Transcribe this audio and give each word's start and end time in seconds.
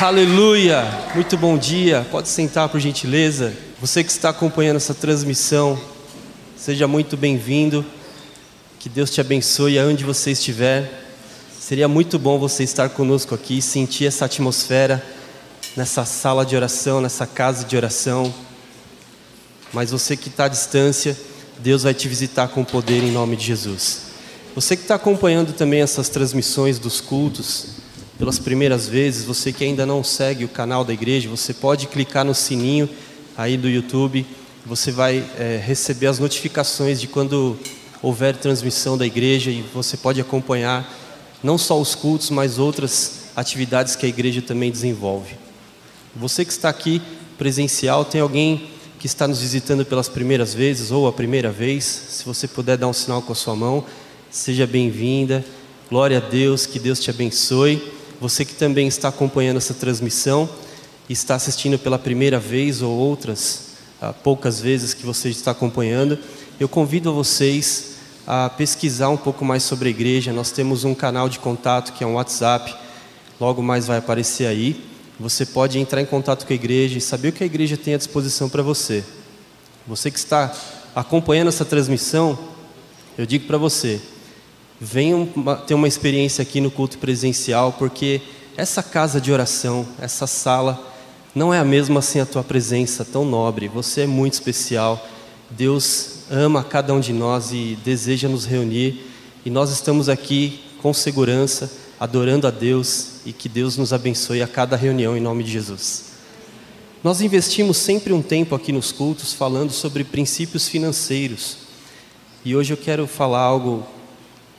Aleluia! 0.00 0.84
Muito 1.12 1.36
bom 1.36 1.58
dia. 1.58 2.06
Pode 2.08 2.28
sentar 2.28 2.68
por 2.68 2.78
gentileza. 2.78 3.52
Você 3.80 4.04
que 4.04 4.12
está 4.12 4.28
acompanhando 4.28 4.76
essa 4.76 4.94
transmissão, 4.94 5.76
seja 6.56 6.86
muito 6.86 7.16
bem-vindo. 7.16 7.84
Que 8.78 8.88
Deus 8.88 9.10
te 9.10 9.20
abençoe 9.20 9.76
aonde 9.76 10.04
você 10.04 10.30
estiver. 10.30 10.88
Seria 11.58 11.88
muito 11.88 12.16
bom 12.16 12.38
você 12.38 12.62
estar 12.62 12.90
conosco 12.90 13.34
aqui, 13.34 13.60
sentir 13.60 14.06
essa 14.06 14.26
atmosfera 14.26 15.04
nessa 15.76 16.04
sala 16.04 16.46
de 16.46 16.54
oração, 16.54 17.00
nessa 17.00 17.26
casa 17.26 17.64
de 17.64 17.76
oração. 17.76 18.32
Mas 19.72 19.90
você 19.90 20.16
que 20.16 20.28
está 20.28 20.44
à 20.44 20.48
distância, 20.48 21.18
Deus 21.58 21.82
vai 21.82 21.92
te 21.92 22.06
visitar 22.06 22.46
com 22.46 22.62
poder 22.62 23.02
em 23.02 23.10
nome 23.10 23.34
de 23.34 23.46
Jesus. 23.46 24.02
Você 24.54 24.76
que 24.76 24.82
está 24.82 24.94
acompanhando 24.94 25.52
também 25.52 25.80
essas 25.80 26.08
transmissões 26.08 26.78
dos 26.78 27.00
cultos 27.00 27.77
pelas 28.18 28.38
primeiras 28.38 28.88
vezes, 28.88 29.24
você 29.24 29.52
que 29.52 29.62
ainda 29.62 29.86
não 29.86 30.02
segue 30.02 30.44
o 30.44 30.48
canal 30.48 30.84
da 30.84 30.92
igreja, 30.92 31.28
você 31.28 31.54
pode 31.54 31.86
clicar 31.86 32.24
no 32.24 32.34
sininho 32.34 32.90
aí 33.36 33.56
do 33.56 33.68
YouTube, 33.68 34.26
você 34.66 34.90
vai 34.90 35.24
é, 35.38 35.62
receber 35.64 36.08
as 36.08 36.18
notificações 36.18 37.00
de 37.00 37.06
quando 37.06 37.56
houver 38.02 38.36
transmissão 38.36 38.98
da 38.98 39.06
igreja 39.06 39.52
e 39.52 39.62
você 39.72 39.96
pode 39.96 40.20
acompanhar 40.20 40.92
não 41.44 41.56
só 41.56 41.80
os 41.80 41.94
cultos, 41.94 42.30
mas 42.30 42.58
outras 42.58 43.30
atividades 43.36 43.94
que 43.94 44.04
a 44.04 44.08
igreja 44.08 44.42
também 44.42 44.72
desenvolve. 44.72 45.36
Você 46.16 46.44
que 46.44 46.50
está 46.50 46.68
aqui 46.68 47.00
presencial, 47.38 48.04
tem 48.04 48.20
alguém 48.20 48.68
que 48.98 49.06
está 49.06 49.28
nos 49.28 49.40
visitando 49.40 49.84
pelas 49.84 50.08
primeiras 50.08 50.52
vezes 50.52 50.90
ou 50.90 51.06
a 51.06 51.12
primeira 51.12 51.52
vez, 51.52 51.84
se 51.84 52.24
você 52.24 52.48
puder 52.48 52.76
dar 52.76 52.88
um 52.88 52.92
sinal 52.92 53.22
com 53.22 53.32
a 53.32 53.36
sua 53.36 53.54
mão, 53.54 53.84
seja 54.28 54.66
bem-vinda. 54.66 55.44
Glória 55.88 56.18
a 56.18 56.20
Deus, 56.20 56.66
que 56.66 56.80
Deus 56.80 56.98
te 56.98 57.10
abençoe. 57.10 57.97
Você 58.20 58.44
que 58.44 58.54
também 58.54 58.88
está 58.88 59.08
acompanhando 59.08 59.58
essa 59.58 59.74
transmissão, 59.74 60.48
está 61.08 61.36
assistindo 61.36 61.78
pela 61.78 61.98
primeira 61.98 62.38
vez 62.40 62.82
ou 62.82 62.92
outras 62.92 63.68
ah, 64.00 64.12
poucas 64.12 64.60
vezes 64.60 64.92
que 64.92 65.06
você 65.06 65.28
está 65.28 65.52
acompanhando, 65.52 66.18
eu 66.58 66.68
convido 66.68 67.14
vocês 67.14 67.96
a 68.26 68.50
pesquisar 68.50 69.08
um 69.08 69.16
pouco 69.16 69.44
mais 69.44 69.62
sobre 69.62 69.88
a 69.88 69.90
igreja. 69.90 70.32
Nós 70.32 70.50
temos 70.50 70.84
um 70.84 70.94
canal 70.94 71.28
de 71.28 71.38
contato 71.38 71.92
que 71.92 72.02
é 72.02 72.06
um 72.06 72.14
WhatsApp, 72.14 72.74
logo 73.40 73.62
mais 73.62 73.86
vai 73.86 73.98
aparecer 73.98 74.46
aí. 74.46 74.84
Você 75.20 75.46
pode 75.46 75.78
entrar 75.78 76.02
em 76.02 76.06
contato 76.06 76.44
com 76.44 76.52
a 76.52 76.56
igreja 76.56 76.98
e 76.98 77.00
saber 77.00 77.28
o 77.28 77.32
que 77.32 77.44
a 77.44 77.46
igreja 77.46 77.76
tem 77.76 77.94
à 77.94 77.98
disposição 77.98 78.48
para 78.48 78.62
você. 78.62 79.04
Você 79.86 80.10
que 80.10 80.18
está 80.18 80.52
acompanhando 80.94 81.48
essa 81.48 81.64
transmissão, 81.64 82.38
eu 83.16 83.24
digo 83.24 83.46
para 83.46 83.58
você, 83.58 84.00
venham 84.80 85.28
ter 85.66 85.74
uma 85.74 85.88
experiência 85.88 86.42
aqui 86.42 86.60
no 86.60 86.70
culto 86.70 86.98
presencial, 86.98 87.72
porque 87.72 88.20
essa 88.56 88.82
casa 88.82 89.20
de 89.20 89.32
oração, 89.32 89.86
essa 90.00 90.26
sala, 90.26 90.84
não 91.34 91.52
é 91.52 91.58
a 91.58 91.64
mesma 91.64 92.02
sem 92.02 92.20
a 92.20 92.26
tua 92.26 92.42
presença 92.42 93.04
tão 93.04 93.24
nobre. 93.24 93.68
Você 93.68 94.02
é 94.02 94.06
muito 94.06 94.34
especial. 94.34 95.06
Deus 95.50 96.20
ama 96.30 96.64
cada 96.64 96.92
um 96.92 97.00
de 97.00 97.12
nós 97.12 97.52
e 97.52 97.78
deseja 97.84 98.28
nos 98.28 98.44
reunir. 98.44 99.04
E 99.44 99.50
nós 99.50 99.70
estamos 99.70 100.08
aqui 100.08 100.60
com 100.82 100.92
segurança, 100.92 101.70
adorando 101.98 102.46
a 102.46 102.50
Deus 102.50 103.20
e 103.24 103.32
que 103.32 103.48
Deus 103.48 103.76
nos 103.76 103.92
abençoe 103.92 104.42
a 104.42 104.48
cada 104.48 104.76
reunião 104.76 105.16
em 105.16 105.20
nome 105.20 105.44
de 105.44 105.50
Jesus. 105.50 106.08
Nós 107.02 107.20
investimos 107.20 107.76
sempre 107.76 108.12
um 108.12 108.22
tempo 108.22 108.54
aqui 108.54 108.72
nos 108.72 108.90
cultos 108.90 109.32
falando 109.32 109.70
sobre 109.70 110.02
princípios 110.02 110.68
financeiros. 110.68 111.58
E 112.44 112.56
hoje 112.56 112.72
eu 112.72 112.76
quero 112.76 113.06
falar 113.06 113.40
algo 113.40 113.86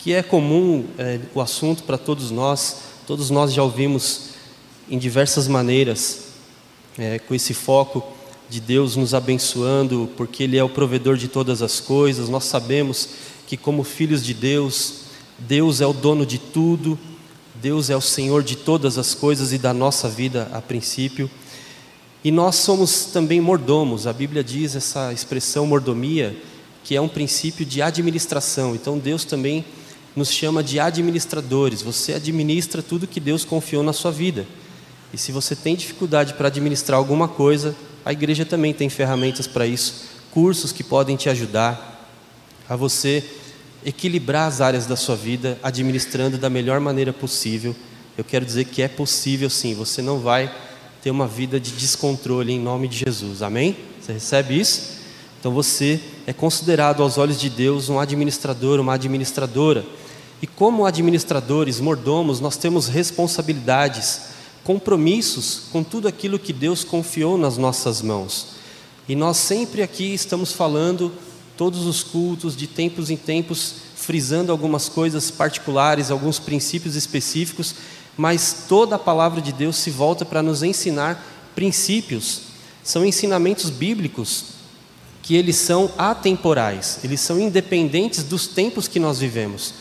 que 0.02 0.14
é 0.14 0.24
comum, 0.24 0.86
é, 0.98 1.20
o 1.36 1.42
assunto 1.42 1.84
para 1.84 1.98
todos 1.98 2.32
nós, 2.32 2.78
todos 3.06 3.30
nós 3.30 3.54
já 3.54 3.62
ouvimos 3.62 4.30
em 4.90 4.98
diversas 4.98 5.46
maneiras, 5.46 6.28
é, 6.98 7.20
com 7.20 7.36
esse 7.36 7.54
foco 7.54 8.02
de 8.50 8.62
Deus 8.62 8.96
nos 8.96 9.14
abençoando, 9.14 10.10
porque 10.16 10.44
Ele 10.44 10.58
é 10.58 10.64
o 10.64 10.70
provedor 10.70 11.18
de 11.18 11.28
todas 11.28 11.62
as 11.62 11.82
coisas. 11.82 12.30
Nós 12.30 12.46
sabemos 12.46 13.10
que, 13.46 13.58
como 13.58 13.84
filhos 13.84 14.24
de 14.24 14.34
Deus, 14.34 15.02
Deus 15.38 15.82
é 15.82 15.86
o 15.86 15.92
dono 15.92 16.26
de 16.26 16.38
tudo, 16.38 16.98
Deus 17.56 17.90
é 17.90 17.96
o 17.98 18.02
Senhor 18.02 18.42
de 18.42 18.56
todas 18.56 18.98
as 18.98 19.14
coisas 19.14 19.52
e 19.52 19.58
da 19.58 19.74
nossa 19.74 20.08
vida 20.08 20.50
a 20.54 20.62
princípio. 20.62 21.30
E 22.24 22.32
nós 22.32 22.56
somos 22.56 23.08
também 23.08 23.42
mordomos, 23.42 24.08
a 24.08 24.14
Bíblia 24.14 24.46
diz 24.46 24.78
essa 24.78 25.12
expressão 25.12 25.68
mordomia, 25.68 26.38
que 26.86 26.96
é 26.96 27.02
um 27.02 27.10
princípio 27.10 27.66
de 27.66 27.82
administração. 27.82 28.74
Então 28.74 28.98
Deus 28.98 29.26
também 29.26 29.66
nos 30.16 30.32
chama 30.32 30.64
de 30.64 30.80
administradores. 30.80 31.82
Você 31.82 32.14
administra 32.14 32.82
tudo 32.82 33.08
que 33.08 33.20
Deus 33.20 33.46
confiou 33.46 33.84
na 33.84 33.94
sua 33.94 34.12
vida. 34.12 34.46
E 35.14 35.18
se 35.18 35.32
você 35.32 35.56
tem 35.56 35.76
dificuldade 35.76 36.34
para 36.34 36.48
administrar 36.48 36.98
alguma 36.98 37.28
coisa, 37.28 37.76
a 38.06 38.12
igreja 38.12 38.46
também 38.46 38.74
tem 38.74 38.90
ferramentas 38.90 39.48
para 39.48 39.66
isso, 39.66 40.06
cursos 40.32 40.72
que 40.72 40.84
podem 40.84 41.16
te 41.16 41.30
ajudar 41.30 42.08
a 42.68 42.76
você 42.76 43.24
equilibrar 43.84 44.48
as 44.48 44.62
áreas 44.62 44.86
da 44.86 44.96
sua 44.96 45.16
vida, 45.16 45.58
administrando 45.64 46.38
da 46.38 46.50
melhor 46.50 46.80
maneira 46.80 47.14
possível. 47.14 47.76
Eu 48.18 48.24
quero 48.24 48.46
dizer 48.46 48.66
que 48.66 48.82
é 48.82 48.88
possível 48.88 49.50
sim, 49.50 49.74
você 49.74 50.02
não 50.02 50.20
vai 50.20 50.54
ter 51.02 51.12
uma 51.12 51.28
vida 51.28 51.60
de 51.60 51.72
descontrole 51.72 52.52
em 52.52 52.60
nome 52.60 52.88
de 52.88 52.98
Jesus. 52.98 53.42
Amém? 53.42 53.78
Você 54.02 54.14
recebe 54.14 54.60
isso? 54.60 54.99
Então 55.40 55.54
você 55.54 56.02
é 56.28 56.34
considerado 56.34 57.02
aos 57.02 57.18
olhos 57.18 57.40
de 57.40 57.50
Deus 57.50 57.88
um 57.88 57.98
administrador, 57.98 58.78
uma 58.80 58.96
administradora. 58.96 59.86
E 60.42 60.48
como 60.48 60.86
administradores, 60.86 61.80
mordomos, 61.80 62.42
nós 62.42 62.58
temos 62.58 62.88
responsabilidades, 62.88 64.22
compromissos 64.66 65.64
com 65.72 65.82
tudo 65.82 66.10
aquilo 66.10 66.38
que 66.38 66.52
Deus 66.52 66.84
confiou 66.84 67.38
nas 67.38 67.58
nossas 67.58 68.02
mãos. 68.02 68.48
E 69.08 69.16
nós 69.16 69.38
sempre 69.38 69.82
aqui 69.82 70.14
estamos 70.14 70.52
falando 70.52 71.12
todos 71.56 71.86
os 71.86 72.04
cultos, 72.04 72.56
de 72.56 72.68
tempos 72.68 73.10
em 73.10 73.16
tempos, 73.16 73.76
frisando 73.96 74.52
algumas 74.52 74.90
coisas 74.90 75.32
particulares, 75.32 76.12
alguns 76.12 76.38
princípios 76.38 76.96
específicos, 76.96 77.76
mas 78.18 78.66
toda 78.68 78.98
a 78.98 79.00
palavra 79.00 79.42
de 79.42 79.54
Deus 79.54 79.78
se 79.78 79.90
volta 79.90 80.26
para 80.26 80.44
nos 80.44 80.64
ensinar 80.64 81.26
princípios, 81.56 82.42
são 82.84 83.06
ensinamentos 83.06 83.70
bíblicos 83.70 84.59
que 85.22 85.36
eles 85.36 85.56
são 85.56 85.92
atemporais, 85.98 87.00
eles 87.04 87.20
são 87.20 87.40
independentes 87.40 88.24
dos 88.24 88.48
tempos 88.48 88.88
que 88.88 89.00
nós 89.00 89.20
vivemos. 89.20 89.74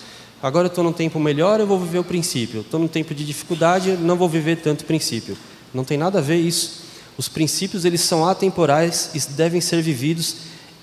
Agora 0.43 0.67
eu 0.67 0.69
estou 0.69 0.85
num 0.85 0.93
tempo 0.93 1.19
melhor, 1.19 1.59
eu 1.59 1.67
vou 1.67 1.81
viver 1.81 1.99
o 1.99 2.05
princípio. 2.05 2.61
Estou 2.61 2.79
num 2.79 2.89
tempo 2.89 3.15
de 3.15 3.25
dificuldade, 3.25 3.93
não 3.93 4.17
vou 4.17 4.29
viver 4.29 4.57
tanto 4.57 4.85
princípio. 4.85 5.37
Não 5.75 5.85
tem 5.85 5.99
nada 5.99 6.19
a 6.19 6.23
ver 6.23 6.37
isso. 6.37 6.83
Os 7.17 7.29
princípios 7.29 7.85
eles 7.85 8.01
são 8.01 8.27
atemporais 8.27 9.11
e 9.15 9.21
devem 9.33 9.61
ser 9.61 9.83
vividos 9.83 10.37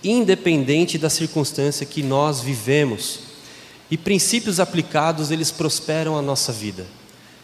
independente 0.03 0.97
da 0.97 1.09
circunstância 1.09 1.85
que 1.85 2.03
nós 2.03 2.41
vivemos. 2.41 3.19
E 3.89 3.97
princípios 3.97 4.59
aplicados, 4.59 5.31
eles 5.31 5.51
prosperam 5.51 6.17
a 6.17 6.21
nossa 6.21 6.51
vida. 6.51 6.85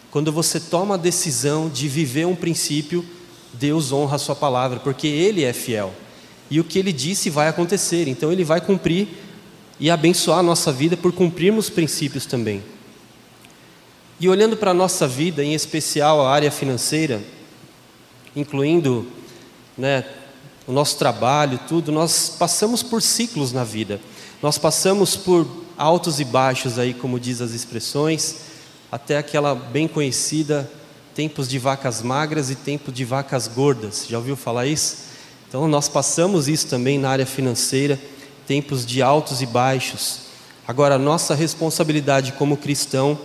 Quando 0.10 0.32
você 0.32 0.60
toma 0.60 0.96
a 0.96 0.98
decisão 0.98 1.70
de 1.70 1.88
viver 1.88 2.26
um 2.26 2.36
princípio, 2.36 3.06
Deus 3.54 3.92
honra 3.92 4.16
a 4.16 4.20
sua 4.20 4.36
palavra, 4.36 4.80
porque 4.80 5.08
Ele 5.08 5.44
é 5.44 5.54
fiel. 5.54 5.94
E 6.52 6.60
o 6.60 6.66
que 6.66 6.78
Ele 6.78 6.92
disse 6.92 7.30
vai 7.30 7.48
acontecer, 7.48 8.10
então 8.10 8.30
Ele 8.30 8.44
vai 8.44 8.60
cumprir 8.60 9.08
e 9.80 9.90
abençoar 9.90 10.40
a 10.40 10.44
nossa 10.44 10.70
vida 10.70 10.98
por 10.98 11.14
cumprirmos 11.14 11.70
princípios 11.70 12.26
também. 12.26 12.62
E 14.20 14.28
olhando 14.28 14.58
para 14.58 14.72
a 14.72 14.74
nossa 14.74 15.08
vida, 15.08 15.42
em 15.44 15.54
especial 15.54 16.24
a 16.24 16.30
área 16.30 16.52
financeira, 16.52 17.22
incluindo 18.36 19.08
né, 19.78 20.04
o 20.68 20.74
nosso 20.74 20.98
trabalho, 20.98 21.58
tudo, 21.70 21.90
nós 21.90 22.36
passamos 22.38 22.84
por 22.84 23.02
ciclos 23.02 23.54
na 23.54 23.64
vida. 23.64 24.02
Nós 24.42 24.58
passamos 24.58 25.16
por 25.16 25.48
altos 25.78 26.20
e 26.20 26.26
baixos 26.26 26.78
aí, 26.78 26.94
como 26.94 27.18
diz 27.18 27.40
as 27.40 27.52
expressões, 27.52 28.36
até 28.92 29.18
aquela 29.18 29.56
bem 29.56 29.88
conhecida 29.88 30.70
tempos 31.16 31.48
de 31.48 31.58
vacas 31.58 32.02
magras 32.02 32.50
e 32.50 32.56
tempo 32.56 32.92
de 32.92 33.06
vacas 33.06 33.48
gordas. 33.48 34.06
Já 34.10 34.18
ouviu 34.18 34.36
falar 34.36 34.66
isso? 34.68 35.11
Então 35.52 35.68
nós 35.68 35.90
passamos 35.90 36.48
isso 36.48 36.68
também 36.68 36.98
na 36.98 37.10
área 37.10 37.26
financeira, 37.26 38.00
tempos 38.48 38.86
de 38.86 39.02
altos 39.02 39.42
e 39.42 39.46
baixos. 39.46 40.22
Agora, 40.66 40.98
nossa 40.98 41.36
responsabilidade 41.36 42.32
como 42.32 42.56
cristão 42.56 43.20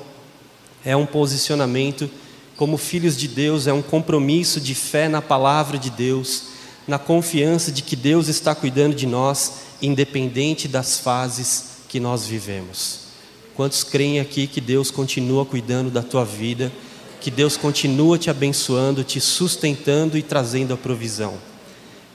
é 0.84 0.96
um 0.96 1.06
posicionamento 1.06 2.10
como 2.56 2.76
filhos 2.76 3.16
de 3.16 3.28
Deus, 3.28 3.68
é 3.68 3.72
um 3.72 3.80
compromisso 3.80 4.60
de 4.60 4.74
fé 4.74 5.08
na 5.08 5.22
palavra 5.22 5.78
de 5.78 5.88
Deus 5.88 6.56
na 6.84 6.98
confiança 6.98 7.70
de 7.70 7.80
que 7.80 7.94
Deus 7.94 8.26
está 8.26 8.56
cuidando 8.56 8.96
de 8.96 9.06
nós, 9.06 9.52
independente 9.80 10.66
das 10.66 10.98
fases 10.98 11.76
que 11.88 12.00
nós 12.00 12.26
vivemos. 12.26 13.06
Quantos 13.54 13.84
creem 13.84 14.18
aqui 14.18 14.48
que 14.48 14.60
Deus 14.60 14.90
continua 14.90 15.46
cuidando 15.46 15.92
da 15.92 16.02
tua 16.02 16.24
vida, 16.24 16.72
que 17.20 17.30
Deus 17.30 17.56
continua 17.56 18.18
te 18.18 18.30
abençoando, 18.30 19.04
te 19.04 19.20
sustentando 19.20 20.18
e 20.18 20.22
trazendo 20.24 20.74
a 20.74 20.76
provisão? 20.76 21.55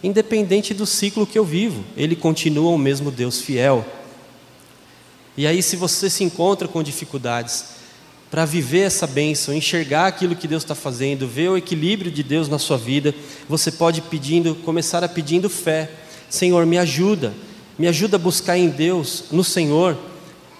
Independente 0.03 0.73
do 0.73 0.85
ciclo 0.85 1.27
que 1.27 1.37
eu 1.37 1.45
vivo, 1.45 1.83
Ele 1.95 2.15
continua 2.15 2.71
o 2.71 2.77
mesmo 2.77 3.11
Deus 3.11 3.41
fiel. 3.41 3.85
E 5.37 5.45
aí, 5.47 5.61
se 5.61 5.75
você 5.75 6.09
se 6.09 6.23
encontra 6.23 6.67
com 6.67 6.81
dificuldades, 6.83 7.81
para 8.31 8.45
viver 8.45 8.81
essa 8.81 9.05
bênção, 9.05 9.53
enxergar 9.53 10.07
aquilo 10.07 10.37
que 10.37 10.47
Deus 10.47 10.63
está 10.63 10.73
fazendo, 10.73 11.27
ver 11.27 11.49
o 11.49 11.57
equilíbrio 11.57 12.09
de 12.09 12.23
Deus 12.23 12.47
na 12.47 12.57
sua 12.57 12.77
vida, 12.77 13.13
você 13.47 13.69
pode 13.69 14.01
pedindo, 14.01 14.55
começar 14.55 15.03
a 15.03 15.09
pedindo 15.09 15.49
fé. 15.49 15.91
Senhor, 16.29 16.65
me 16.65 16.77
ajuda, 16.77 17.33
me 17.77 17.89
ajuda 17.89 18.15
a 18.15 18.19
buscar 18.19 18.57
em 18.57 18.69
Deus, 18.69 19.25
no 19.31 19.43
Senhor, 19.43 19.97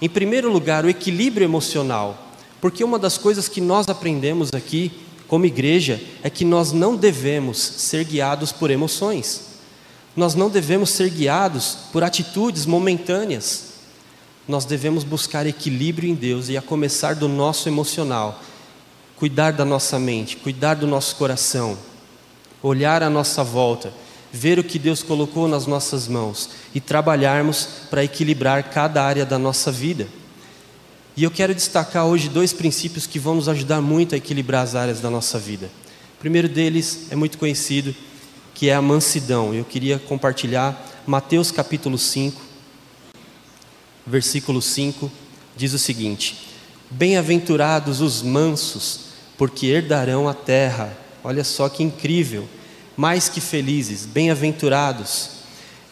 em 0.02 0.10
primeiro 0.10 0.52
lugar, 0.52 0.84
o 0.84 0.90
equilíbrio 0.90 1.46
emocional, 1.46 2.34
porque 2.60 2.84
uma 2.84 3.00
das 3.00 3.18
coisas 3.18 3.48
que 3.48 3.62
nós 3.62 3.88
aprendemos 3.88 4.50
aqui, 4.54 4.92
como 5.32 5.48
igreja, 5.48 6.00
é 6.22 6.30
que 6.30 6.46
nós 6.46 6.72
não 6.72 6.96
devemos 6.96 7.58
ser 7.58 8.04
guiados 8.04 8.52
por 8.52 8.70
emoções, 8.70 9.42
nós 10.16 10.36
não 10.36 10.50
devemos 10.50 10.92
ser 10.92 11.10
guiados 11.10 11.78
por 11.92 12.04
atitudes 12.04 12.68
momentâneas 12.68 13.72
nós 14.48 14.66
devemos 14.66 15.04
buscar 15.04 15.46
equilíbrio 15.48 16.10
em 16.10 16.14
Deus 16.14 16.50
e 16.50 16.58
a 16.58 16.62
começar 16.62 17.16
do 17.16 17.28
nosso 17.28 17.70
emocional, 17.70 18.42
cuidar 19.16 19.52
da 19.52 19.64
nossa 19.64 20.00
mente, 20.00 20.36
cuidar 20.36 20.74
do 20.74 20.88
nosso 20.88 21.16
coração, 21.16 21.78
olhar 22.62 23.04
à 23.04 23.10
nossa 23.10 23.44
volta, 23.44 23.94
ver 24.32 24.58
o 24.60 24.64
que 24.64 24.80
Deus 24.80 25.04
colocou 25.04 25.48
nas 25.48 25.68
nossas 25.68 26.08
mãos 26.08 26.50
e 26.74 26.82
trabalharmos 26.82 27.68
para 27.90 28.04
equilibrar 28.04 28.64
cada 28.70 29.04
área 29.04 29.26
da 29.26 29.38
nossa 29.38 29.72
vida. 29.72 30.08
E 31.16 31.24
eu 31.26 31.32
quero 31.32 31.54
destacar 31.54 32.06
hoje 32.06 32.30
dois 32.30 32.54
princípios 32.54 33.06
que 33.06 33.20
vão 33.20 33.36
nos 33.36 33.50
ajudar 33.50 33.82
muito 33.82 34.16
a 34.16 34.18
equilibrar 34.18 34.64
as 34.64 34.76
áreas 34.76 35.02
da 35.02 35.10
nossa 35.10 35.38
vida. 35.38 35.70
O 36.16 36.20
primeiro 36.22 36.48
deles 36.48 37.08
é 37.10 37.16
muito 37.18 37.38
conhecido, 37.38 37.94
que 38.54 38.70
é 38.70 38.74
a 38.74 38.82
mansidão. 38.82 39.54
Eu 39.54 39.66
queria 39.66 40.00
compartilhar 40.00 40.88
Mateus 41.06 41.52
capítulo 41.52 41.98
5, 41.98 42.42
versículo 44.08 44.62
5, 44.62 45.12
diz 45.58 45.74
o 45.74 45.80
seguinte: 45.80 46.48
Bem-aventurados 46.90 48.00
os 48.00 48.22
mansos, 48.22 49.02
porque 49.38 49.66
herdarão 49.68 50.30
a 50.30 50.34
terra. 50.34 50.98
Olha 51.26 51.44
só 51.44 51.68
que 51.68 51.84
incrível, 51.84 52.48
mais 52.96 53.28
que 53.28 53.42
felizes, 53.42 54.06
bem-aventurados. 54.06 55.42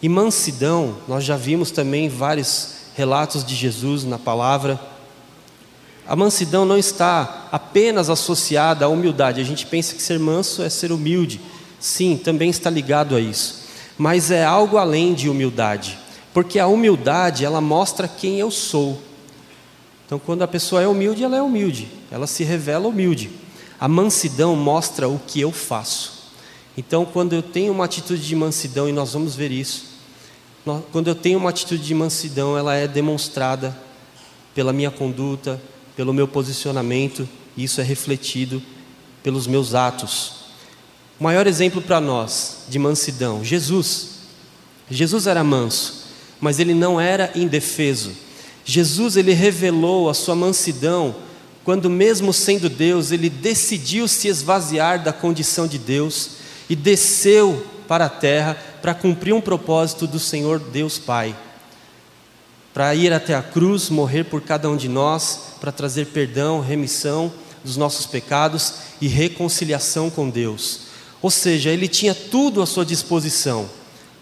E 0.02 0.08
mansidão, 0.08 0.96
nós 1.10 1.26
já 1.26 1.36
vimos 1.36 1.72
também 1.72 2.08
vários 2.08 2.76
relatos 2.96 3.44
de 3.44 3.54
Jesus 3.54 4.06
na 4.06 4.18
palavra. 4.18 4.80
A 6.10 6.16
mansidão 6.16 6.66
não 6.66 6.76
está 6.76 7.48
apenas 7.52 8.10
associada 8.10 8.84
à 8.84 8.88
humildade. 8.88 9.40
A 9.40 9.44
gente 9.44 9.68
pensa 9.68 9.94
que 9.94 10.02
ser 10.02 10.18
manso 10.18 10.64
é 10.64 10.70
ser 10.70 10.92
humilde. 10.92 11.40
Sim, 11.80 12.18
também 12.18 12.50
está 12.50 12.68
ligado 12.68 13.16
a 13.16 13.22
isso. 13.22 13.68
Mas 13.96 14.32
é 14.32 14.44
algo 14.44 14.78
além 14.78 15.14
de 15.14 15.30
humildade. 15.30 16.00
Porque 16.34 16.58
a 16.58 16.66
humildade, 16.66 17.46
ela 17.46 17.62
mostra 17.62 18.08
quem 18.08 18.40
eu 18.40 18.50
sou. 18.50 19.00
Então, 20.04 20.18
quando 20.18 20.42
a 20.42 20.48
pessoa 20.48 20.82
é 20.82 20.88
humilde, 20.88 21.24
ela 21.24 21.38
é 21.38 21.42
humilde, 21.44 21.88
ela 22.10 22.26
se 22.26 22.44
revela 22.44 22.88
humilde. 22.88 23.30
A 23.80 23.88
mansidão 23.88 24.56
mostra 24.56 25.08
o 25.08 25.22
que 25.28 25.40
eu 25.40 25.52
faço. 25.52 26.32
Então, 26.76 27.06
quando 27.06 27.34
eu 27.34 27.44
tenho 27.44 27.72
uma 27.72 27.86
atitude 27.86 28.26
de 28.26 28.36
mansidão, 28.36 28.90
e 28.90 28.92
nós 28.92 29.14
vamos 29.14 29.36
ver 29.36 29.52
isso, 29.52 29.86
quando 30.92 31.08
eu 31.08 31.14
tenho 31.14 31.38
uma 31.38 31.52
atitude 31.52 31.84
de 31.84 31.94
mansidão, 31.94 32.58
ela 32.58 32.74
é 32.74 32.88
demonstrada 32.88 33.78
pela 34.56 34.74
minha 34.74 34.90
conduta, 34.90 35.62
pelo 36.00 36.14
meu 36.14 36.30
posicionamento, 36.30 37.28
e 37.58 37.66
isso 37.66 37.82
é 37.82 37.84
refletido 37.84 38.64
pelos 39.22 39.48
meus 39.48 39.76
atos. 39.76 40.46
O 41.20 41.24
maior 41.26 41.46
exemplo 41.46 41.82
para 41.82 42.00
nós 42.00 42.60
de 42.70 42.80
mansidão, 42.80 43.44
Jesus. 43.44 44.12
Jesus 44.90 45.28
era 45.28 45.44
manso 45.44 46.00
mas 46.40 46.58
ele 46.58 46.74
não 46.74 47.02
era 47.02 47.30
indefeso. 47.36 48.12
Jesus 48.64 49.18
ele 49.18 49.34
revelou 49.34 50.10
a 50.10 50.14
sua 50.14 50.36
mansidão 50.36 51.14
quando 51.64 51.90
mesmo 51.90 52.32
sendo 52.32 52.70
Deus, 52.70 53.12
ele 53.12 53.30
decidiu 53.30 54.08
se 54.08 54.30
esvaziar 54.30 55.04
da 55.04 55.12
condição 55.12 55.68
de 55.68 55.78
Deus 55.78 56.38
e 56.70 56.76
desceu 56.76 57.66
para 57.88 58.06
a 58.06 58.10
terra 58.10 58.58
para 58.82 58.94
cumprir 58.94 59.34
um 59.34 59.42
propósito 59.42 60.08
do 60.08 60.18
Senhor 60.18 60.60
Deus 60.60 60.98
Pai. 60.98 61.36
Para 62.80 62.96
ir 62.96 63.12
até 63.12 63.36
a 63.36 63.42
cruz, 63.42 63.90
morrer 63.90 64.24
por 64.24 64.40
cada 64.40 64.70
um 64.70 64.78
de 64.78 64.88
nós, 64.88 65.56
para 65.60 65.70
trazer 65.70 66.06
perdão, 66.06 66.62
remissão 66.62 67.30
dos 67.62 67.76
nossos 67.76 68.06
pecados 68.06 68.76
e 69.02 69.08
reconciliação 69.10 70.10
com 70.10 70.30
Deus. 70.30 70.84
Ou 71.22 71.30
seja, 71.30 71.72
ele 71.72 71.90
tinha 71.90 72.16
tudo 72.16 72.62
à 72.62 72.66
sua 72.66 72.86
disposição 72.86 73.70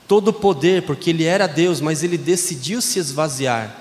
todo 0.07 0.29
o 0.29 0.33
poder, 0.33 0.81
porque 0.87 1.11
ele 1.11 1.23
era 1.23 1.45
Deus, 1.45 1.79
mas 1.79 2.01
ele 2.01 2.17
decidiu 2.17 2.81
se 2.81 2.97
esvaziar, 2.97 3.77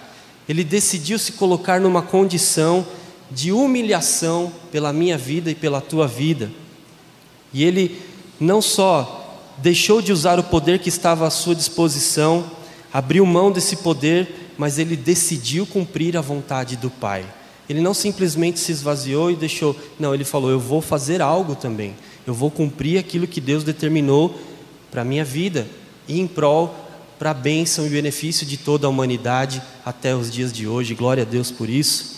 ele 0.46 0.62
decidiu 0.62 1.18
se 1.18 1.32
colocar 1.32 1.80
numa 1.80 2.02
condição 2.02 2.86
de 3.30 3.52
humilhação 3.52 4.52
pela 4.70 4.92
minha 4.92 5.16
vida 5.16 5.50
e 5.50 5.54
pela 5.54 5.80
tua 5.80 6.06
vida. 6.06 6.50
E 7.50 7.64
ele 7.64 7.98
não 8.38 8.60
só 8.60 9.40
deixou 9.56 10.02
de 10.02 10.12
usar 10.12 10.38
o 10.38 10.44
poder 10.44 10.80
que 10.80 10.90
estava 10.90 11.26
à 11.26 11.30
sua 11.30 11.54
disposição, 11.54 12.44
abriu 12.92 13.24
mão 13.24 13.50
desse 13.50 13.76
poder, 13.76 14.42
mas 14.58 14.78
ele 14.78 14.96
decidiu 14.96 15.66
cumprir 15.66 16.16
a 16.16 16.20
vontade 16.20 16.76
do 16.76 16.90
Pai. 16.90 17.24
Ele 17.68 17.80
não 17.80 17.92
simplesmente 17.92 18.60
se 18.60 18.72
esvaziou 18.72 19.30
e 19.30 19.36
deixou, 19.36 19.76
não, 19.98 20.14
ele 20.14 20.24
falou: 20.24 20.50
Eu 20.50 20.60
vou 20.60 20.80
fazer 20.80 21.20
algo 21.20 21.54
também, 21.54 21.94
eu 22.26 22.34
vou 22.34 22.50
cumprir 22.50 22.98
aquilo 22.98 23.26
que 23.26 23.40
Deus 23.40 23.64
determinou 23.64 24.38
para 24.90 25.02
a 25.02 25.04
minha 25.04 25.24
vida 25.24 25.66
e 26.08 26.20
em 26.20 26.26
prol 26.26 26.74
para 27.18 27.30
a 27.30 27.34
bênção 27.34 27.86
e 27.86 27.90
benefício 27.90 28.46
de 28.46 28.56
toda 28.56 28.86
a 28.86 28.90
humanidade 28.90 29.62
até 29.84 30.14
os 30.14 30.30
dias 30.30 30.52
de 30.52 30.68
hoje. 30.68 30.94
Glória 30.94 31.22
a 31.22 31.26
Deus 31.26 31.50
por 31.50 31.68
isso. 31.68 32.16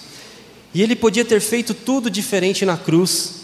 E 0.74 0.82
ele 0.82 0.96
podia 0.96 1.24
ter 1.24 1.40
feito 1.40 1.72
tudo 1.72 2.10
diferente 2.10 2.64
na 2.64 2.76
cruz. 2.76 3.37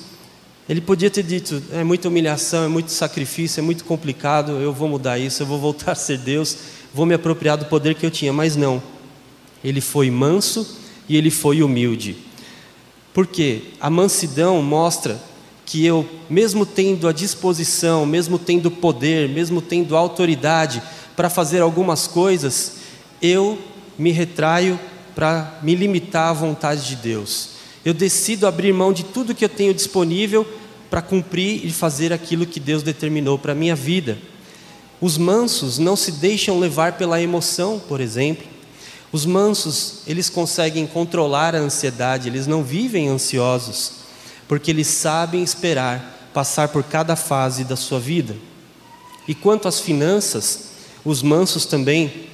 Ele 0.68 0.80
podia 0.80 1.10
ter 1.10 1.22
dito: 1.22 1.62
é 1.72 1.84
muita 1.84 2.08
humilhação, 2.08 2.64
é 2.64 2.68
muito 2.68 2.90
sacrifício, 2.90 3.60
é 3.60 3.62
muito 3.62 3.84
complicado, 3.84 4.52
eu 4.52 4.72
vou 4.72 4.88
mudar 4.88 5.18
isso, 5.18 5.42
eu 5.42 5.46
vou 5.46 5.58
voltar 5.58 5.92
a 5.92 5.94
ser 5.94 6.18
Deus, 6.18 6.56
vou 6.92 7.06
me 7.06 7.14
apropriar 7.14 7.56
do 7.56 7.66
poder 7.66 7.94
que 7.94 8.06
eu 8.06 8.10
tinha. 8.10 8.32
Mas 8.32 8.56
não. 8.56 8.82
Ele 9.62 9.80
foi 9.80 10.10
manso 10.10 10.78
e 11.08 11.16
ele 11.16 11.30
foi 11.30 11.62
humilde. 11.62 12.16
Porque 13.12 13.62
a 13.80 13.88
mansidão 13.88 14.62
mostra 14.62 15.20
que 15.64 15.84
eu, 15.84 16.06
mesmo 16.28 16.66
tendo 16.66 17.08
a 17.08 17.12
disposição, 17.12 18.04
mesmo 18.04 18.38
tendo 18.38 18.70
poder, 18.70 19.28
mesmo 19.28 19.62
tendo 19.62 19.96
autoridade 19.96 20.82
para 21.16 21.30
fazer 21.30 21.60
algumas 21.60 22.06
coisas, 22.06 22.76
eu 23.22 23.58
me 23.98 24.10
retraio 24.10 24.78
para 25.14 25.58
me 25.62 25.74
limitar 25.74 26.30
à 26.30 26.32
vontade 26.32 26.86
de 26.86 26.96
Deus. 26.96 27.53
Eu 27.84 27.92
decido 27.94 28.46
abrir 28.46 28.72
mão 28.72 28.92
de 28.92 29.04
tudo 29.04 29.34
que 29.34 29.44
eu 29.44 29.48
tenho 29.48 29.74
disponível 29.74 30.46
para 30.90 31.02
cumprir 31.02 31.64
e 31.64 31.70
fazer 31.70 32.12
aquilo 32.12 32.46
que 32.46 32.60
Deus 32.60 32.82
determinou 32.82 33.38
para 33.38 33.52
a 33.52 33.56
minha 33.56 33.74
vida. 33.74 34.18
Os 35.00 35.18
mansos 35.18 35.78
não 35.78 35.96
se 35.96 36.12
deixam 36.12 36.58
levar 36.58 36.94
pela 36.94 37.20
emoção, 37.20 37.78
por 37.78 38.00
exemplo. 38.00 38.46
Os 39.12 39.26
mansos, 39.26 40.02
eles 40.06 40.30
conseguem 40.30 40.86
controlar 40.86 41.54
a 41.54 41.58
ansiedade, 41.58 42.28
eles 42.28 42.46
não 42.46 42.62
vivem 42.62 43.08
ansiosos 43.08 44.04
porque 44.48 44.70
eles 44.70 44.86
sabem 44.86 45.42
esperar 45.42 46.30
passar 46.32 46.68
por 46.68 46.82
cada 46.84 47.16
fase 47.16 47.64
da 47.64 47.76
sua 47.76 47.98
vida. 48.00 48.36
E 49.26 49.34
quanto 49.34 49.68
às 49.68 49.80
finanças, 49.80 50.70
os 51.04 51.22
mansos 51.22 51.64
também 51.64 52.28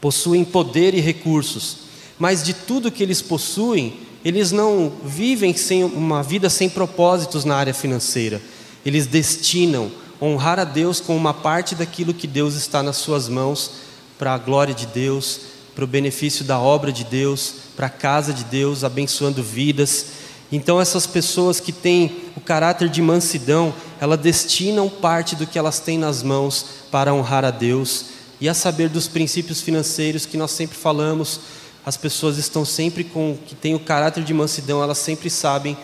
possuem 0.00 0.44
poder 0.44 0.94
e 0.94 1.00
recursos, 1.00 1.78
mas 2.18 2.44
de 2.44 2.54
tudo 2.54 2.90
que 2.90 3.02
eles 3.02 3.20
possuem, 3.20 3.98
eles 4.24 4.52
não 4.52 4.92
vivem 5.04 5.54
sem 5.54 5.84
uma 5.84 6.22
vida 6.22 6.50
sem 6.50 6.68
propósitos 6.68 7.44
na 7.44 7.56
área 7.56 7.74
financeira. 7.74 8.40
Eles 8.84 9.06
destinam 9.06 9.90
honrar 10.20 10.58
a 10.58 10.64
Deus 10.64 11.00
com 11.00 11.16
uma 11.16 11.32
parte 11.32 11.74
daquilo 11.74 12.14
que 12.14 12.26
Deus 12.26 12.54
está 12.54 12.82
nas 12.82 12.96
suas 12.96 13.28
mãos 13.28 13.72
para 14.18 14.34
a 14.34 14.38
glória 14.38 14.74
de 14.74 14.86
Deus, 14.86 15.40
para 15.74 15.84
o 15.84 15.86
benefício 15.86 16.44
da 16.44 16.58
obra 16.58 16.90
de 16.90 17.04
Deus, 17.04 17.54
para 17.76 17.86
a 17.86 17.90
casa 17.90 18.32
de 18.32 18.42
Deus, 18.44 18.82
abençoando 18.82 19.42
vidas. 19.42 20.06
Então, 20.50 20.80
essas 20.80 21.06
pessoas 21.06 21.60
que 21.60 21.70
têm 21.70 22.24
o 22.36 22.40
caráter 22.40 22.88
de 22.88 23.00
mansidão, 23.00 23.72
elas 24.00 24.18
destinam 24.18 24.88
parte 24.88 25.36
do 25.36 25.46
que 25.46 25.58
elas 25.58 25.78
têm 25.78 25.96
nas 25.96 26.22
mãos 26.22 26.66
para 26.90 27.14
honrar 27.14 27.44
a 27.44 27.50
Deus. 27.52 28.06
E 28.40 28.48
a 28.48 28.54
saber 28.54 28.88
dos 28.88 29.06
princípios 29.06 29.60
financeiros 29.60 30.26
que 30.26 30.36
nós 30.36 30.50
sempre 30.50 30.76
falamos, 30.76 31.40
as 31.88 31.96
pessoas 31.96 32.36
estão 32.36 32.66
sempre 32.66 33.02
com, 33.02 33.38
que 33.46 33.54
têm 33.54 33.74
o 33.74 33.80
caráter 33.80 34.22
de 34.22 34.34
mansidão, 34.34 34.82
elas 34.82 34.98
sempre 34.98 35.30
sabem 35.30 35.74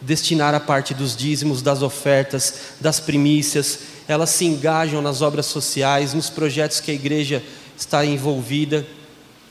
destinar 0.00 0.56
a 0.56 0.58
parte 0.58 0.92
dos 0.92 1.14
dízimos, 1.14 1.62
das 1.62 1.82
ofertas, 1.82 2.54
das 2.80 2.98
primícias, 2.98 3.78
elas 4.08 4.30
se 4.30 4.44
engajam 4.44 5.00
nas 5.00 5.22
obras 5.22 5.46
sociais, 5.46 6.14
nos 6.14 6.28
projetos 6.28 6.80
que 6.80 6.90
a 6.90 6.94
igreja 6.94 7.44
está 7.78 8.04
envolvida, 8.04 8.84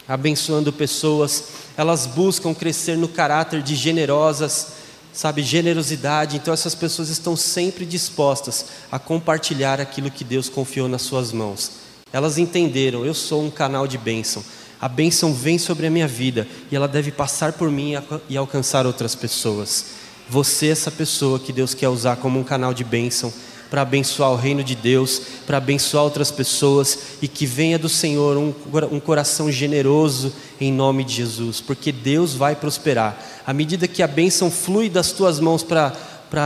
abençoando 0.05 0.73
pessoas 0.73 1.45
elas 1.77 2.05
buscam 2.05 2.53
crescer 2.53 2.97
no 2.97 3.07
caráter 3.07 3.63
de 3.63 3.73
generosas, 3.73 4.73
sabe, 5.13 5.41
generosidade. 5.41 6.35
Então 6.35 6.53
essas 6.53 6.75
pessoas 6.75 7.07
estão 7.07 7.37
sempre 7.37 7.85
dispostas 7.85 8.65
a 8.91 8.99
compartilhar 8.99 9.79
aquilo 9.79 10.11
que 10.11 10.25
Deus 10.25 10.49
confiou 10.49 10.89
nas 10.89 11.03
suas 11.03 11.31
mãos. 11.31 11.71
Elas 12.11 12.37
entenderam, 12.37 13.05
eu 13.05 13.13
sou 13.13 13.41
um 13.41 13.49
canal 13.49 13.87
de 13.87 13.97
bênção, 13.97 14.43
A 14.81 14.87
bênção 14.87 15.33
vem 15.33 15.57
sobre 15.57 15.87
a 15.87 15.89
minha 15.89 16.07
vida 16.07 16.47
e 16.71 16.75
ela 16.75 16.87
deve 16.87 17.11
passar 17.11 17.53
por 17.53 17.69
mim 17.69 17.93
e 18.29 18.37
alcançar 18.37 18.85
outras 18.85 19.13
pessoas. 19.13 19.85
Você 20.29 20.67
é 20.67 20.69
essa 20.69 20.91
pessoa 20.91 21.39
que 21.39 21.51
Deus 21.51 21.73
quer 21.73 21.89
usar 21.89 22.15
como 22.17 22.39
um 22.39 22.43
canal 22.43 22.73
de 22.73 22.83
bênção 22.83 23.33
para 23.69 23.81
abençoar 23.81 24.31
o 24.31 24.35
reino 24.35 24.63
de 24.63 24.75
Deus, 24.75 25.21
para 25.45 25.57
abençoar 25.57 26.03
outras 26.03 26.31
pessoas 26.31 26.97
e 27.21 27.27
que 27.27 27.45
venha 27.45 27.77
do 27.77 27.89
Senhor 27.89 28.35
um, 28.37 28.53
um, 28.91 28.99
coração 28.99 29.51
generoso 29.51 30.33
em 30.59 30.71
nome 30.71 31.03
de 31.03 31.13
Jesus, 31.13 31.61
porque 31.61 31.91
Deus 31.91 32.33
vai 32.33 32.55
prosperar. 32.55 33.21
À 33.45 33.53
medida 33.53 33.87
que 33.87 34.01
a 34.01 34.07
bênção 34.07 34.49
flui 34.49 34.89
das 34.89 35.11
tuas 35.11 35.39
mãos 35.39 35.61
para 35.61 35.93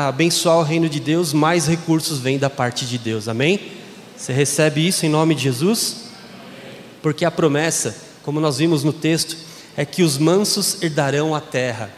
abençoar 0.07 0.57
o 0.57 0.63
reino 0.63 0.89
de 0.89 0.99
Deus, 0.99 1.31
mais 1.31 1.65
recursos 1.65 2.19
vêm 2.19 2.37
da 2.37 2.49
parte 2.49 2.85
de 2.85 2.97
Deus, 2.97 3.27
amém? 3.27 3.59
Você 4.17 4.33
recebe 4.33 4.85
isso 4.85 5.05
em 5.05 5.09
nome 5.09 5.33
de 5.33 5.43
Jesus? 5.43 6.03
Porque 7.01 7.25
a 7.25 7.31
promessa, 7.31 7.95
como 8.23 8.39
nós 8.39 8.57
vimos 8.57 8.83
no 8.83 8.93
texto, 8.93 9.37
é 9.75 9.85
que 9.85 10.03
os 10.03 10.17
mansos 10.17 10.81
herdarão 10.81 11.35
a 11.35 11.41
terra. 11.41 11.91